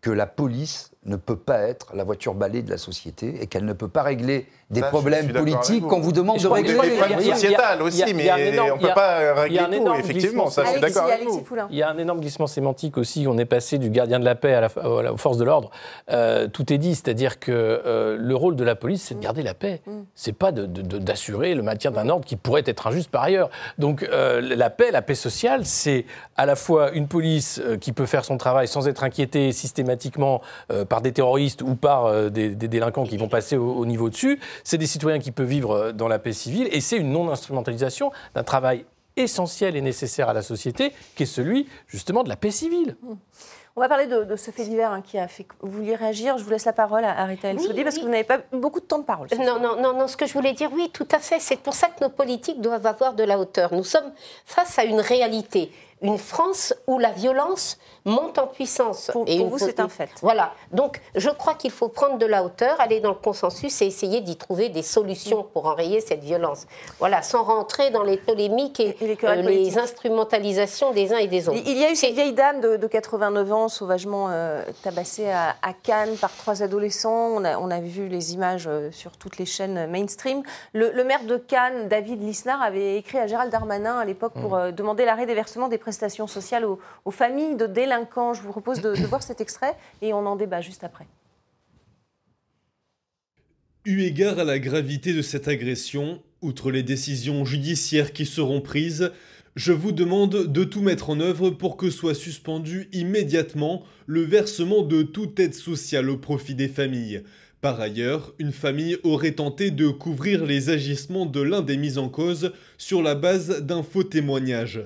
[0.00, 3.64] que la police ne peut pas être la voiture balai de la société et qu'elle
[3.64, 6.74] ne peut pas régler des problèmes politiques qu'on vous demande de régler.
[6.74, 8.30] Des problèmes sociétales aussi, mais
[8.60, 10.50] on ne peut pas régler tout, effectivement.
[10.50, 11.44] Ça, je suis d'accord avec vous.
[11.70, 13.26] Il y a un énorme glissement sémantique aussi.
[13.26, 15.70] On est passé du gardien de la paix à la, aux forces de l'ordre.
[16.10, 19.42] Euh, tout est dit, c'est-à-dire que euh, le rôle de la police, c'est de garder
[19.42, 19.80] la paix.
[19.86, 20.00] Mm.
[20.14, 23.50] C'est pas d'assurer le maintien d'un ordre qui pourrait être injuste par ailleurs.
[23.78, 26.04] Donc euh, la paix, la paix sociale, c'est
[26.36, 30.42] à la fois une police qui peut faire son travail sans être inquiétée systématiquement
[30.90, 34.86] par des terroristes ou par des, délinquants qui vont passer au niveau dessus c'est des
[34.86, 38.84] citoyens qui peuvent vivre euh, dans la paix civile et c'est une non-instrumentalisation d'un travail
[39.16, 42.96] essentiel et nécessaire à la société, qui est celui justement de la paix civile.
[43.02, 43.12] Mmh.
[43.76, 45.46] On va parler de, ce fait divers hein, qui a fait.
[45.60, 48.24] Vous vouliez réagir Je vous laisse la parole à, Rita El parce que vous n'avez
[48.24, 49.28] pas beaucoup de temps de parole.
[49.38, 50.08] Non, non, non, non.
[50.08, 51.38] Ce que je voulais dire, oui, tout à fait.
[51.38, 53.72] C'est pour ça que nos politiques doivent avoir de la hauteur.
[53.72, 54.12] Nous sommes
[54.44, 55.70] face à une réalité
[56.02, 59.10] une France où la violence monte en puissance.
[59.12, 60.08] Pour, et vous, c'est un fait.
[60.22, 60.54] Voilà.
[60.72, 64.20] Donc, je crois qu'il faut prendre de la hauteur, aller dans le consensus et essayer
[64.22, 66.66] d'y trouver des solutions pour enrayer cette violence.
[66.98, 71.60] Voilà, sans rentrer dans les polémiques et, les, euh, instrumentalisations des uns et des autres.
[71.66, 76.16] Il y a eu cette vieille dame de, 89 ans, sauvagement euh, tabassée à, Cannes
[76.16, 77.36] par trois adolescents.
[77.36, 80.42] On a, vu les images euh, sur toutes les chaînes mainstream.
[80.72, 84.72] Le, maire de Cannes, David Lisnard, avait écrit à Gérald Darmanin à l'époque pour mmh.
[84.72, 85.89] demander l'arrêt des versements des prestations
[86.26, 88.34] sociales aux, familles de délinquants.
[88.34, 91.06] Je vous propose de, voir cet extrait et on en débat juste après.
[93.84, 99.10] Eu égard à la gravité de cette agression, outre les décisions judiciaires qui seront prises,
[99.56, 104.82] je vous demande de tout mettre en œuvre pour que soit suspendu immédiatement le versement
[104.82, 107.22] de toute aide sociale au profit des familles.
[107.60, 112.08] Par ailleurs, une famille aurait tenté de couvrir les agissements de l'un des mis en
[112.08, 114.80] cause sur la base d'un faux témoignage.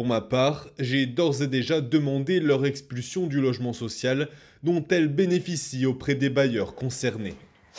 [0.00, 4.28] Pour ma part, j'ai d'ores et déjà demandé leur expulsion du logement social
[4.62, 7.34] dont elles bénéficient auprès des bailleurs concernés.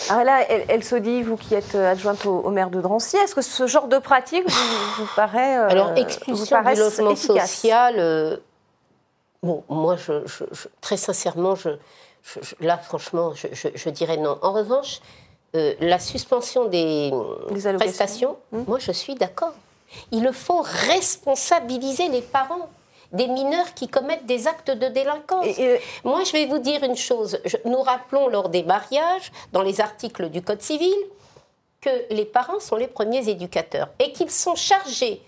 [0.07, 3.41] Ah là, elle, se dit, vous qui êtes adjointe au, maire de Drancy, est-ce que
[3.41, 8.37] ce genre de pratique vous, paraît euh, Alors, expulsion du logement social, euh,
[9.41, 10.21] bon, moi, je,
[10.79, 11.55] très sincèrement,
[12.59, 14.37] là, franchement, je, dirais non.
[14.43, 14.99] En revanche,
[15.55, 17.11] euh, la suspension des,
[17.79, 18.65] prestations, hmm.
[18.67, 19.55] moi, je suis d'accord.
[20.11, 22.69] Il faut responsabiliser les parents
[23.11, 25.45] des mineurs qui commettent des actes de délinquance.
[26.03, 27.39] Moi, je vais vous dire une chose.
[27.65, 30.95] nous rappelons lors des mariages, dans les articles du Code civil,
[31.81, 35.21] que les parents sont les premiers éducateurs et qu'ils sont chargés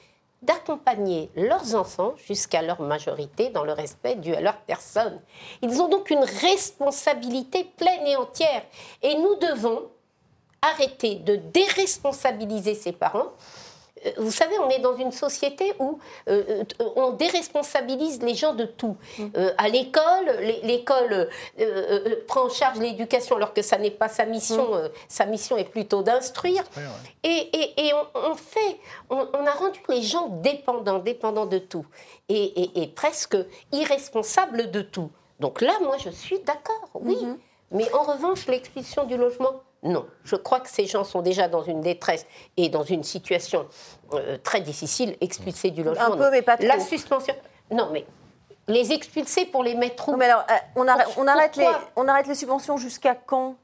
[0.44, 5.20] d'accompagner leurs enfants jusqu'à leur majorité dans le respect dû à leur personne.
[5.62, 8.64] Ils ont donc une responsabilité pleine et entière.
[9.02, 9.84] Et nous devons
[10.62, 13.32] arrêter de déresponsabiliser ces parents
[14.18, 18.66] vous savez, on est dans une société où euh, euh, on déresponsabilise les gens de
[18.66, 18.98] tout.
[19.18, 19.26] Mm.
[19.58, 21.30] à l'école, l'école
[22.28, 24.76] prend en charge l'éducation alors que ça n'est pas sa mission.
[24.76, 24.90] Mm.
[25.08, 26.64] sa mission est plutôt d'instruire.
[27.24, 28.80] Et, on, fait,
[29.10, 31.86] on, a rendu les gens dépendants, dépendants de tout,
[32.30, 33.38] et, presque
[33.72, 35.10] irresponsables de tout.
[35.40, 37.16] Donc là, moi, je suis d'accord, oui.
[37.16, 37.38] Mm-hmm.
[37.72, 41.64] Mais en revanche, l'expulsion du logement, non, je crois que ces gens sont déjà dans
[41.64, 42.26] une détresse
[42.56, 43.68] et dans une situation
[44.14, 46.14] euh, très difficile, expulsés du logement.
[46.14, 46.66] Un peu, mais pas trop.
[46.66, 47.36] La suspension.
[47.70, 48.06] Non, mais
[48.68, 51.68] les expulser pour les mettre où mais alors, euh, on, arrête, on, arrête les,
[51.98, 53.56] on arrête les subventions jusqu'à quand?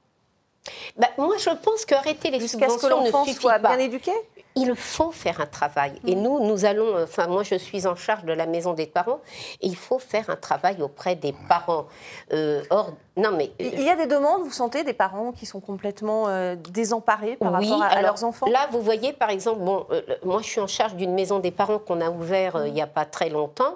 [0.98, 4.12] Bah, Moi, je pense qu'arrêter les subventions ce que l'enfant soit bien éduqué?
[4.60, 5.94] Il faut faire un travail.
[6.06, 6.22] Et mm.
[6.22, 9.20] nous, nous allons, enfin moi je suis en charge de la maison des parents,
[9.62, 11.88] et il faut faire un travail auprès des parents.
[12.34, 13.52] Euh, or, non mais...
[13.60, 17.52] Il y a des demandes, vous sentez, des parents qui sont complètement euh, désemparés par
[17.52, 18.48] rapport à, leurs enfants?
[18.50, 21.52] Là, vous voyez, par exemple, bon, euh, moi je suis en charge d'une maison des
[21.52, 23.76] parents qu'on a ouvert il n'y a pas très longtemps.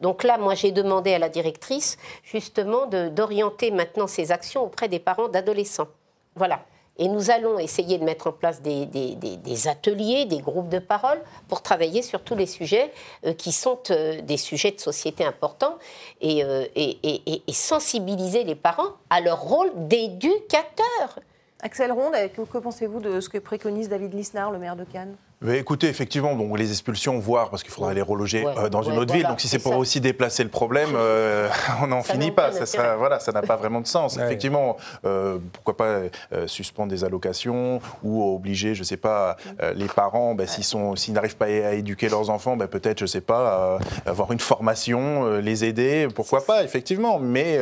[0.00, 4.98] Donc là, moi j'ai demandé à la directrice justement d'orienter maintenant ses actions auprès des
[4.98, 5.88] parents d'adolescents.
[6.34, 6.60] Voilà.
[7.02, 11.60] Et nous allons essayer de mettre en place des, ateliers, des groupes de parole pour
[11.60, 12.92] travailler sur tous les sujets
[13.26, 15.78] euh, qui sont euh, des sujets de société importants
[16.22, 21.18] euh, et, sensibiliser les parents à leur rôle d'éducateur.
[21.60, 25.16] Axel Ronde, que, pensez-vous de ce que préconise David Lisnard, le maire de Cannes?
[25.50, 29.12] Écoutez, effectivement, donc les expulsions, voire parce qu'il faudrait les reloger euh, dans une autre
[29.12, 29.26] ville.
[29.26, 31.48] Donc si c'est pour aussi déplacer le problème, euh,
[31.82, 32.52] on n'en finit pas.
[32.52, 34.16] Ça sera, voilà, ça n'a pas vraiment de sens.
[34.22, 36.00] Effectivement, euh, pourquoi pas
[36.46, 39.36] suspendre des allocations ou obliger, je sais pas,
[39.74, 43.78] les parents, ben, s'ils n'arrivent pas à éduquer leurs enfants, ben, peut-être, je sais pas,
[44.06, 47.18] avoir une formation, les aider, pourquoi pas, effectivement.
[47.18, 47.58] Mais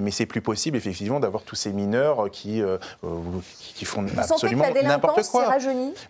[0.00, 2.62] mais c'est plus possible, effectivement, d'avoir tous ces mineurs qui
[3.74, 5.56] qui font absolument n'importe quoi.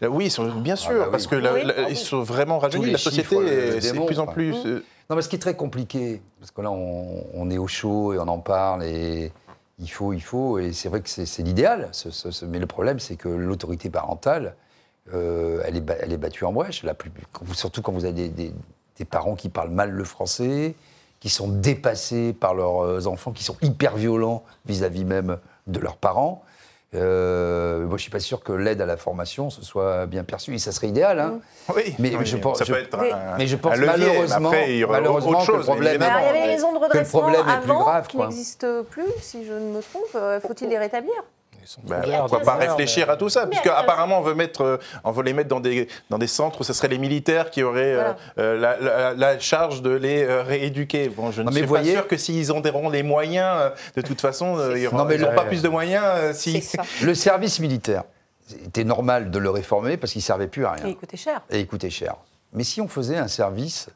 [0.03, 1.08] Oui, bien sûr.
[1.09, 2.91] Ah parce que ils sont vraiment rajeunis.
[2.91, 4.55] La société, c'est de plus en plus.
[4.67, 8.13] Euh, non, mais ce qui est très compliqué, parce que là, on, est au chaud
[8.13, 9.33] et on en parle et
[9.79, 11.91] il faut, il faut, et c'est vrai que c'est l'idéal.
[12.49, 14.55] mais le problème, c'est que l'autorité parentale,
[15.15, 16.83] euh, elle, est, elle est battue en brèche.
[16.83, 17.11] La plus,
[17.55, 18.53] surtout quand vous avez des,
[18.99, 20.75] des, parents qui parlent mal le français,
[21.21, 25.81] qui sont dépassés par leurs euh, enfants, qui sont hyper violents vis-à-vis -vis même de
[25.81, 26.43] leurs parents.
[26.95, 30.55] Euh, moi, je suis pas sûr que l'aide à la formation ce soit bien perçu.
[30.55, 31.41] Et ça serait idéal, hein.
[31.74, 34.84] Oui, mais, je pense, ça peut être un, mais je pense malheureusement, après, il y
[34.86, 39.05] malheureusement que le problème, il y avait les maisons de redressement avant qui n'existent plus,
[39.20, 40.05] si je ne me trompe.
[40.14, 41.12] Euh, faut-il les rétablir?
[41.85, 45.23] Ben, pourquoi pas réfléchir à tout ça Puisque apparemment on veut mettre, euh, on veut
[45.23, 48.12] les mettre dans des dans des centres où ce serait les militaires qui auraient euh,
[48.39, 51.09] euh, la, charge de les rééduquer.
[51.09, 54.85] Bon, je ne suis pas sûr que s'ils auront les moyens, de toute façon, ils
[54.85, 56.35] n'auront pas plus de moyens.
[56.37, 56.62] si
[57.03, 58.05] le service militaire,
[58.64, 60.87] était normal de le réformer parce qu'il servait plus à rien.
[60.87, 61.43] Et il coûtait cher.
[61.51, 62.16] Et il coûtait cher.
[62.53, 63.89] Mais si on faisait un service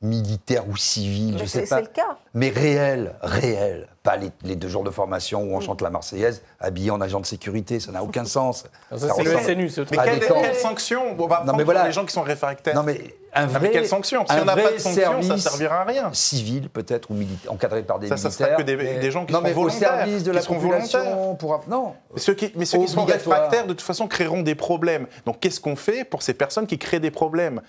[0.00, 1.76] militaire ou civil, je sais pas.
[1.76, 2.18] C'est le cas.
[2.32, 3.88] Mais réel, réel.
[4.04, 7.26] Pas les, deux jours de formation où on chante la Marseillaise habillé en agent de
[7.26, 8.64] sécurité, ça n'a aucun sens.
[8.96, 11.84] Ça, c'est le SNU, c'est Mais quelle, quelle sanction On va non, mais voilà.
[11.84, 12.76] les gens qui sont réfractaires.
[12.76, 15.38] Non, mais un vrai, avec quelle sanction Si on n'a pas de sanction, ça ne
[15.38, 16.10] servira à rien.
[16.12, 17.16] Civil, peut-être, ou
[17.48, 18.32] encadré par des ça, militaires.
[18.32, 21.34] Ça sera que des, des gens qui non, mais au service de la population.
[21.34, 21.60] Pour...
[21.68, 21.94] Non.
[22.14, 25.08] Mais ceux qui, mais ceux qui sont réfractaires, de toute façon, créeront des problèmes.
[25.26, 27.62] Donc, qu'est-ce qu'on fait pour ces personnes qui créent des problèmes?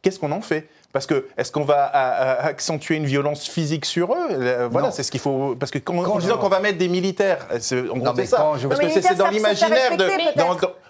[0.00, 0.68] Qu'est-ce qu'on en fait?
[0.92, 4.68] Parce que est-ce qu'on va accentuer une violence physique sur eux?
[4.70, 5.56] Voilà, c'est ce qu'il faut.
[5.58, 7.48] Parce que quand, en disant qu'on va mettre des militaires,
[7.90, 8.52] on non, c'est ça.
[8.68, 10.06] Parce que c'est dans l'imaginaire de.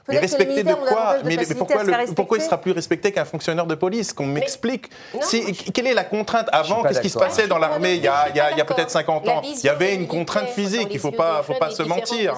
[0.08, 1.18] mais respecter de quoi?
[1.24, 1.84] Mais, pourquoi,
[2.16, 4.12] pourquoi il sera plus respecté qu'un fonctionnaire de police?
[4.12, 4.90] Qu'on m'explique.
[5.72, 6.82] Quelle est la contrainte avant?
[6.82, 7.94] Qu'est-ce qui se passait dans l'armée?
[7.94, 10.88] Il y a, peut-être 50 ans Il y avait une contrainte physique.
[10.90, 12.34] Il ne faut pas, faut pas se mentir.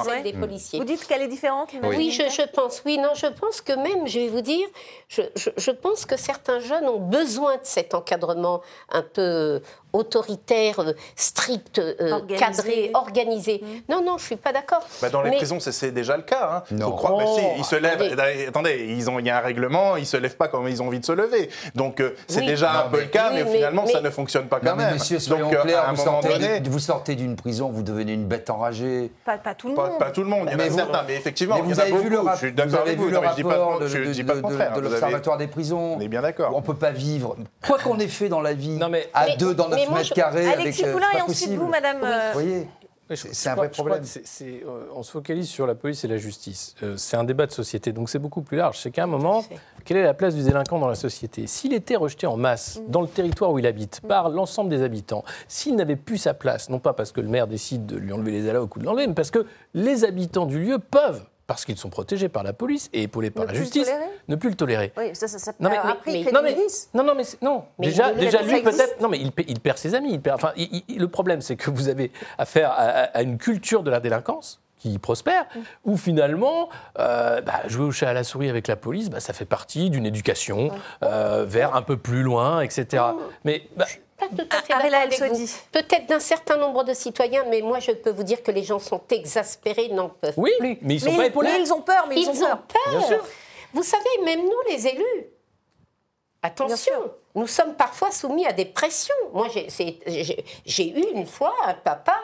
[0.75, 2.83] Vous dites qu'elle est différente Oui, je pense.
[2.85, 4.67] Oui, non, je pense que même, je vais vous dire,
[5.09, 9.61] je pense que certains jeunes ont besoin de cet encadrement un peu
[9.95, 13.63] autoritaire, euh, strict, euh, cadré, organisé.
[13.63, 13.93] Mmh.
[13.93, 14.83] Non, non, je suis pas d'accord.
[15.01, 16.51] Bah, dans les prisons, c'est déjà le cas.
[16.53, 16.63] Hein.
[16.73, 16.91] Non.
[16.93, 18.19] Croire, si, ils se lèvent.
[18.49, 20.89] Attendez, ils ont, il y a un règlement, ils se lèvent pas comme ils ont
[20.89, 21.49] envie de se lever.
[21.75, 24.77] Donc euh, c'est déjà un peu le cas, mais, finalement ça ne fonctionne pas quand
[24.77, 24.95] même.
[24.95, 26.61] Monsieur, soyons Donc, clairs, vous, sortez, donné...
[26.65, 29.11] vous sortez d'une prison, vous devenez une bête enragée.
[29.25, 29.99] Pas, pas tout le monde.
[29.99, 30.49] Pas, tout le monde.
[30.53, 32.35] Il y en a certains, mais effectivement, vous avez vu le rapport.
[32.35, 33.11] Je suis d'accord avec vous.
[33.11, 35.95] Je dis pas de l'observatoire des prisons.
[35.97, 36.53] On est bien d'accord.
[36.55, 38.79] On peut pas vivre quoi qu'on ait fait dans la vie
[39.13, 41.99] à deux dans 9 mètres carrés Alexis Poulain et ensuite vous, Madame.
[41.99, 42.69] Vous euh, voyez
[43.15, 44.03] c'est un vrai problème.
[44.43, 46.75] Euh, on se focalise sur la police et la justice.
[46.83, 48.79] Euh, c'est un débat de société, donc c'est beaucoup plus large.
[48.79, 49.45] C'est qu'à un moment,
[49.85, 51.47] quelle est la place du délinquant dans la société?
[51.47, 52.91] S'il était rejeté en masse mm.
[52.91, 54.09] dans le territoire où il habite mm.
[54.09, 57.47] par l'ensemble des habitants, s'il n'avait plus sa place, non pas parce que le maire
[57.47, 60.59] décide de lui enlever les allocs ou de l'enlever, mais parce que les habitants du
[60.59, 63.91] lieu peuvent parce qu'ils sont protégés par la police et épaulés par la justice,
[64.29, 64.93] ne plus le tolérer.
[64.97, 66.57] Oui, ça, ça, ça non, mais, non, mais,
[66.95, 67.65] non, non, mais non.
[67.79, 69.01] déjà, déjà lui peut-être.
[69.01, 70.13] Non, mais il, il, perd ses amis.
[70.13, 74.01] Il perd, enfin, le problème, c'est que vous avez affaire à, une culture de la
[74.01, 74.61] délinquance
[74.91, 75.61] qui prospère, mm.
[75.85, 76.69] où finalement,
[76.99, 79.91] euh, bah, jouer au chat à la souris avec la police, bah, ça fait partie
[79.91, 80.71] d'une éducation
[81.03, 83.03] euh, vers un peu plus loin, etc.
[83.03, 83.17] Mm.
[83.45, 83.87] Mais bah,
[84.19, 84.75] pas tout à fait
[85.73, 88.79] Peut-être d'un certain nombre de citoyens, mais moi je peux vous dire que les gens
[88.79, 90.79] sont exaspérés, n'en peuvent oui, plus.
[90.83, 91.51] mais ils sont pas épaulés.
[91.53, 93.25] Mais ils ont peur, mais ils, ont, peur.
[93.73, 95.27] Vous savez, même nous les élus,
[96.43, 99.15] attention, nous sommes parfois soumis à des pressions.
[99.33, 99.49] Moi
[100.65, 102.17] j'ai eu une fois un papa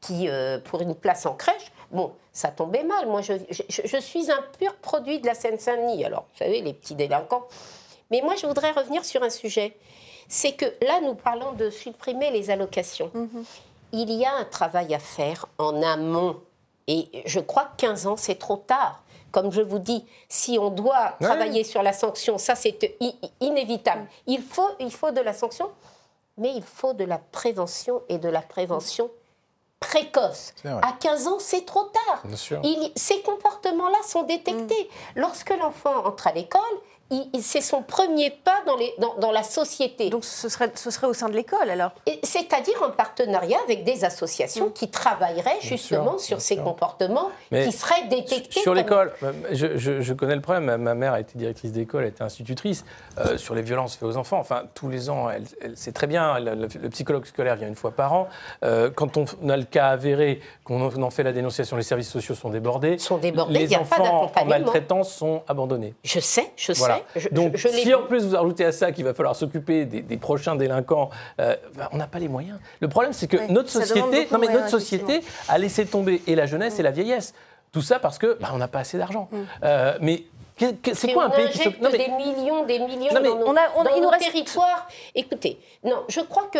[0.00, 3.06] qui, euh, pour une place en crèche, bon, ça tombait mal.
[3.06, 6.04] Moi je, je suis un pur produit de la Seine-Saint-Denis.
[6.04, 7.46] Alors, vous savez, les petits délinquants.
[8.10, 9.76] Mais moi je voudrais revenir sur un sujet
[10.28, 13.10] c'est que là, nous parlons de supprimer les allocations.
[13.14, 13.44] Mhm.
[13.92, 16.36] Il y a un travail à faire en amont.
[16.86, 19.02] Et je crois que 15 ans, c'est trop tard.
[19.30, 22.96] Comme je vous dis, si on doit travailler sur la sanction, ça c'est
[23.40, 24.06] inévitable.
[24.26, 25.70] Il faut, il faut de la sanction,
[26.38, 29.10] mais il faut de la prévention et de la prévention
[29.80, 30.54] précoce.
[30.64, 32.22] À 15 ans, c'est trop tard.
[32.96, 34.90] ces comportements-là sont détectés.
[35.16, 35.20] Mm.
[35.20, 36.62] Lorsque l'enfant entre à l'école,
[37.40, 40.10] c'est son premier pas dans, les, dans, dans, la société.
[40.10, 41.92] Donc ce serait, ce serait au sein de l'école alors
[42.22, 44.72] C'est-à-dire en partenariat avec des associations mm.
[44.72, 48.60] qui travailleraient justement sur ces comportements qui seraient détectés.
[48.60, 49.12] Sur l'école,
[49.52, 50.76] je, je, connais le problème.
[50.76, 52.84] Ma mère a été directrice d'école, elle était institutrice.
[53.18, 55.44] Euh, sur les violences faites aux enfants, enfin tous les ans, elle,
[55.74, 56.38] c'est très bien.
[56.38, 58.28] Le, psychologue scolaire vient une fois par an.
[58.64, 62.34] Euh, quand on a le cas avéré, qu'on en fait la dénonciation, les services sociaux
[62.34, 62.98] sont débordés.
[62.98, 63.58] Sont débordés.
[63.58, 65.94] Les enfants en maltraitance sont abandonnés.
[66.02, 66.97] Je sais, je sais.
[67.32, 71.10] Donc, si en plus vous ajoutez à ça qu'il va falloir s'occuper des, prochains délinquants,
[71.40, 72.58] euh, ben, on n'a pas les moyens.
[72.80, 76.46] Le problème, c'est que notre société, non mais notre société a laissé tomber et la
[76.46, 77.34] jeunesse et la vieillesse.
[77.70, 79.28] Tout ça parce que ben, on n'a pas assez d'argent.
[79.30, 79.36] Mm.
[79.64, 80.24] Euh, mais
[80.94, 81.68] c'est quoi un pays qui se...
[81.68, 81.98] non, mais...
[81.98, 84.24] des millions, des millions non, mais dans, on a, on, dans nos reste...
[84.24, 84.88] territoires.
[85.14, 86.58] Écoutez, non, je crois que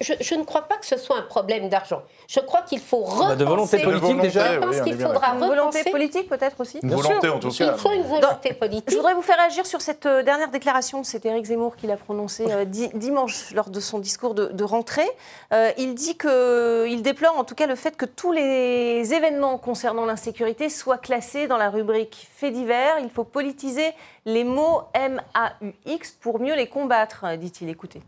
[0.00, 2.02] je, je, ne crois pas que ce soit un problème d'argent.
[2.28, 3.28] Je crois qu'il faut repenser.
[3.28, 4.54] Bah, de volonté politique déjà.
[4.54, 5.42] Je pense qu'il faudra repenser.
[5.42, 6.78] Une volonté politique peut-être aussi.
[6.82, 7.72] Une volonté en tout cas.
[7.72, 8.90] Il faut une volonté politique.
[8.90, 11.04] Je voudrais vous faire réagir sur cette euh, dernière déclaration.
[11.04, 15.08] C'est Éric Zemmour qui l'a prononcée euh, dimanche lors de son discours de, de rentrée.
[15.52, 19.58] Euh, il dit que, il déplore en tout cas le fait que tous les événements
[19.58, 22.98] concernant l'insécurité soient classés dans la rubrique faits divers.
[23.00, 23.90] Il faut politiser
[24.26, 27.68] les mots M-A-U-X pour mieux les combattre, dit-il.
[27.68, 28.00] Écoutez.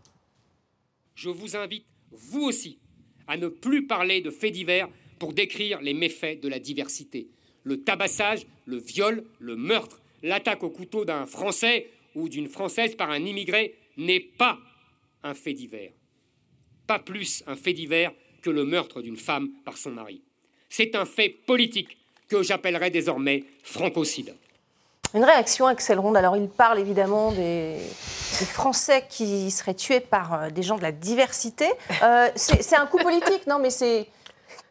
[1.17, 2.79] Je vous invite, vous aussi,
[3.27, 7.27] à ne plus parler de faits divers pour décrire les méfaits de la diversité.
[7.65, 13.11] Le tabassage, le viol, le meurtre, l'attaque au couteau d'un Français ou d'une Française par
[13.11, 14.61] un immigré n'est pas
[15.25, 15.91] un fait divers.
[16.87, 18.13] Pas plus un fait divers
[18.43, 20.23] que le meurtre d'une femme par son mari.
[20.69, 21.99] C'est un fait politique
[22.29, 24.37] que j'appellerai désormais francocide.
[25.15, 26.17] Une réaction, Axel Ronde.
[26.17, 27.79] Alors, il parle évidemment des,
[28.53, 31.67] Français qui seraient tués par euh, des gens de la diversité.
[32.03, 34.09] Euh, c'est un coup politique, non, mais c'est.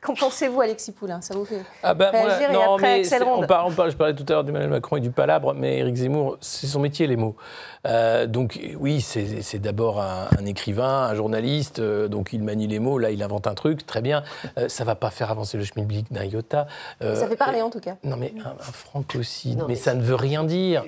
[0.05, 1.19] Qu'en pensez-vous, Alexis Poulain?
[1.21, 3.43] Ça vous fait ah ben, réagir et après, Axel Ronde.
[3.43, 5.79] On parle, on parle, je parlais tout à l'heure d'Emmanuel Macron et du palabre, mais
[5.79, 7.35] Éric Zemmour, c'est son métier, les mots.
[7.85, 12.97] Euh, donc oui, c'est d'abord un, écrivain, un journaliste, euh, donc il manie les mots,
[12.97, 14.23] là il invente un truc, très bien.
[14.57, 16.67] Euh, ça va pas faire avancer le schmilblick d'un iota.
[17.01, 17.95] ça fait parler en tout cas.
[18.03, 20.83] Non mais un, un francocide, mais, ça ne veut rien dire.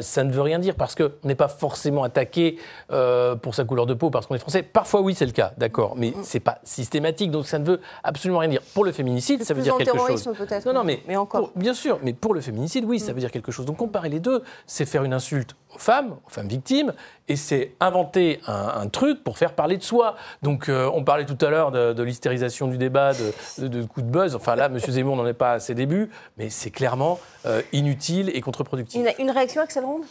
[0.00, 2.58] ça ne veut rien dire parce qu'on n'est pas forcément attaqué
[2.88, 4.62] pour sa couleur de peau parce qu'on est français.
[4.62, 6.22] Parfois oui c'est le cas, d'accord, mais mm.
[6.22, 8.55] c'est pas systématique, donc ça ne veut absolument rien dire.
[8.74, 10.28] Pour le féminicide, ça veut dire quelque chose.
[10.66, 11.50] Non, non, mais, mais encore.
[11.56, 13.14] bien sûr, mais pour le féminicide, oui, ça mm.
[13.14, 13.66] veut dire quelque chose.
[13.66, 16.92] Donc comparer les deux, c'est faire une insulte aux femmes, aux femmes victimes,
[17.28, 20.16] et c'est inventer un, truc pour faire parler de soi.
[20.42, 23.12] Donc euh, on parlait tout à l'heure de, l'hystérisation du débat,
[23.58, 24.34] de, de, coups de buzz.
[24.34, 24.78] Enfin là, M.
[24.78, 29.04] Zemmour n'en est pas à ses débuts, mais c'est clairement euh, inutile et contre-productif.
[29.18, 30.02] Une, réaction, Axel Ronde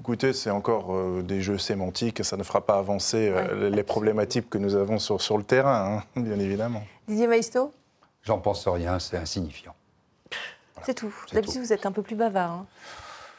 [0.00, 4.58] Écoutez, c'est encore euh, des jeux sémantiques, ça ne fera pas avancer les problématiques que
[4.58, 6.82] nous avons sur, sur le terrain, hein, bien évidemment.
[7.06, 7.72] Didier Maisto?
[8.22, 9.74] J'en pense rien, c'est insignifiant.
[10.84, 11.14] C'est tout.
[11.32, 12.50] D'habitude, vous êtes un peu plus bavard.
[12.50, 12.66] Hein.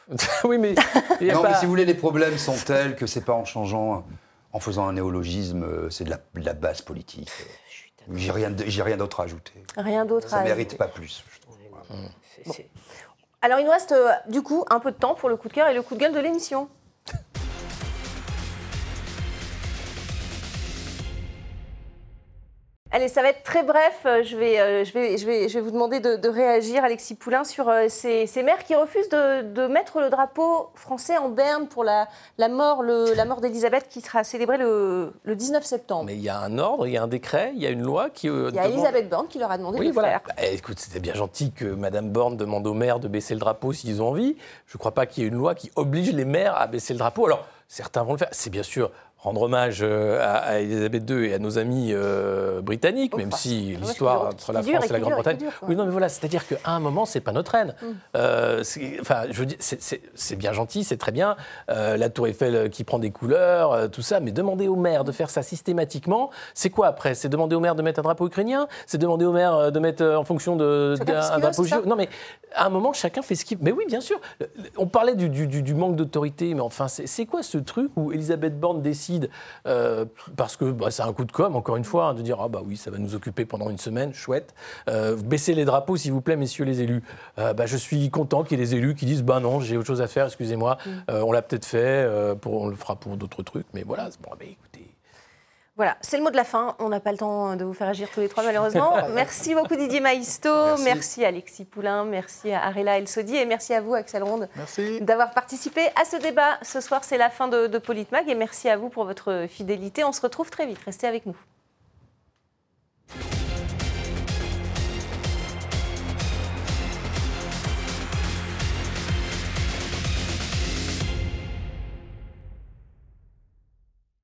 [0.44, 0.74] oui, mais.
[1.20, 4.04] non, mais si vous voulez, les problèmes sont tels que c'est pas en changeant,
[4.52, 7.30] en faisant un néologisme, euh, c'est de la, base politique.
[8.12, 9.54] J'ai rien, rien d'autre à ajouter.
[9.76, 10.50] Rien d'autre à ajouter.
[10.50, 11.24] Ça mérite pas plus.
[13.40, 15.54] Alors, il nous reste euh, du coup un peu de temps pour le coup de
[15.54, 16.68] cœur et le coup de gueule de l'émission.
[22.94, 24.02] Allez, ça va être très bref.
[24.06, 27.16] Euh, je vais, euh, je vais, je vais, je vais vous demander de, réagir, Alexis
[27.16, 31.82] Poulain, sur euh, ces, maires qui refusent de, mettre le drapeau français en berne pour
[31.82, 32.06] la,
[32.38, 36.04] la mort, la mort d'Elisabeth qui sera célébrée le, 19 septembre.
[36.04, 37.82] Mais il y a un ordre, il y a un décret, il y a une
[37.82, 38.28] loi qui.
[38.28, 40.20] il y a Elisabeth Borne qui leur a demandé de le faire.
[40.28, 43.72] Bah, écoute, c'était bien gentil que Madame Borne demande aux maires de baisser le drapeau
[43.72, 44.36] s'ils ont envie.
[44.68, 46.92] Je ne crois pas qu'il y ait une loi qui oblige les maires à baisser
[46.92, 47.26] le drapeau.
[47.26, 48.28] Alors, certains vont le faire.
[48.30, 48.92] C'est bien sûr
[49.24, 53.76] rendre hommage euh, à, Elisabeth II et à nos amis euh, britanniques, oh, même si
[53.80, 55.38] l'histoire entre la France et la Grande-Bretagne.
[55.66, 57.74] Oui, non, mais voilà, c'est-à-dire qu'à un moment, c'est pas notre reine.
[57.80, 57.86] Mm.
[58.16, 58.62] Euh,
[59.00, 59.44] enfin, je
[60.14, 61.36] c'est bien gentil, c'est très bien.
[61.68, 65.30] la Tour Eiffel qui prend des couleurs, tout ça, mais demander au maire de faire
[65.30, 67.14] ça systématiquement, c'est quoi après?
[67.14, 68.68] C'est demander au maire de mettre un drapeau ukrainien?
[68.86, 72.08] C'est demander au maire de mettre en fonction de un drapeau Non, mais
[72.54, 73.58] à un moment, chacun fait ce qu'il.
[73.62, 74.20] Mais oui, bien sûr.
[74.76, 78.58] On parlait du, du, du manque d'autorité, mais enfin, c'est quoi ce truc où Elisabeth
[78.58, 79.13] Borne décide
[79.66, 80.04] euh,
[80.36, 82.48] parce que bah, c'est un coup de com, encore une fois, hein, de dire ah
[82.48, 84.54] bah oui, ça va nous occuper pendant une semaine, chouette.
[84.88, 87.02] Euh, baissez les drapeaux, s'il vous plaît, messieurs les élus.
[87.38, 89.76] Euh, bah, je suis content qu'il y ait des élus qui disent bah non, j'ai
[89.76, 91.12] autre chose à faire, excusez-moi, mm.
[91.12, 92.08] on l'a peut-être fait,
[92.40, 94.63] pour, on le fera pour d'autres trucs, mais voilà, bon, écoutez.
[95.76, 96.76] Voilà, c'est le mot de la fin.
[96.78, 98.94] On n'a pas le temps de vous faire agir tous les trois, malheureusement.
[99.14, 101.24] merci beaucoup Didier Maisto, merci.
[101.24, 104.48] Alexis Poulain, merci à Arela El Sodi et merci à vous, Axel Ronde,
[105.00, 106.58] d'avoir participé à ce débat.
[106.62, 110.04] Ce soir, c'est la fin de, de Politmag et merci à vous pour votre fidélité.
[110.04, 110.78] On se retrouve très vite.
[110.86, 111.36] Restez avec nous.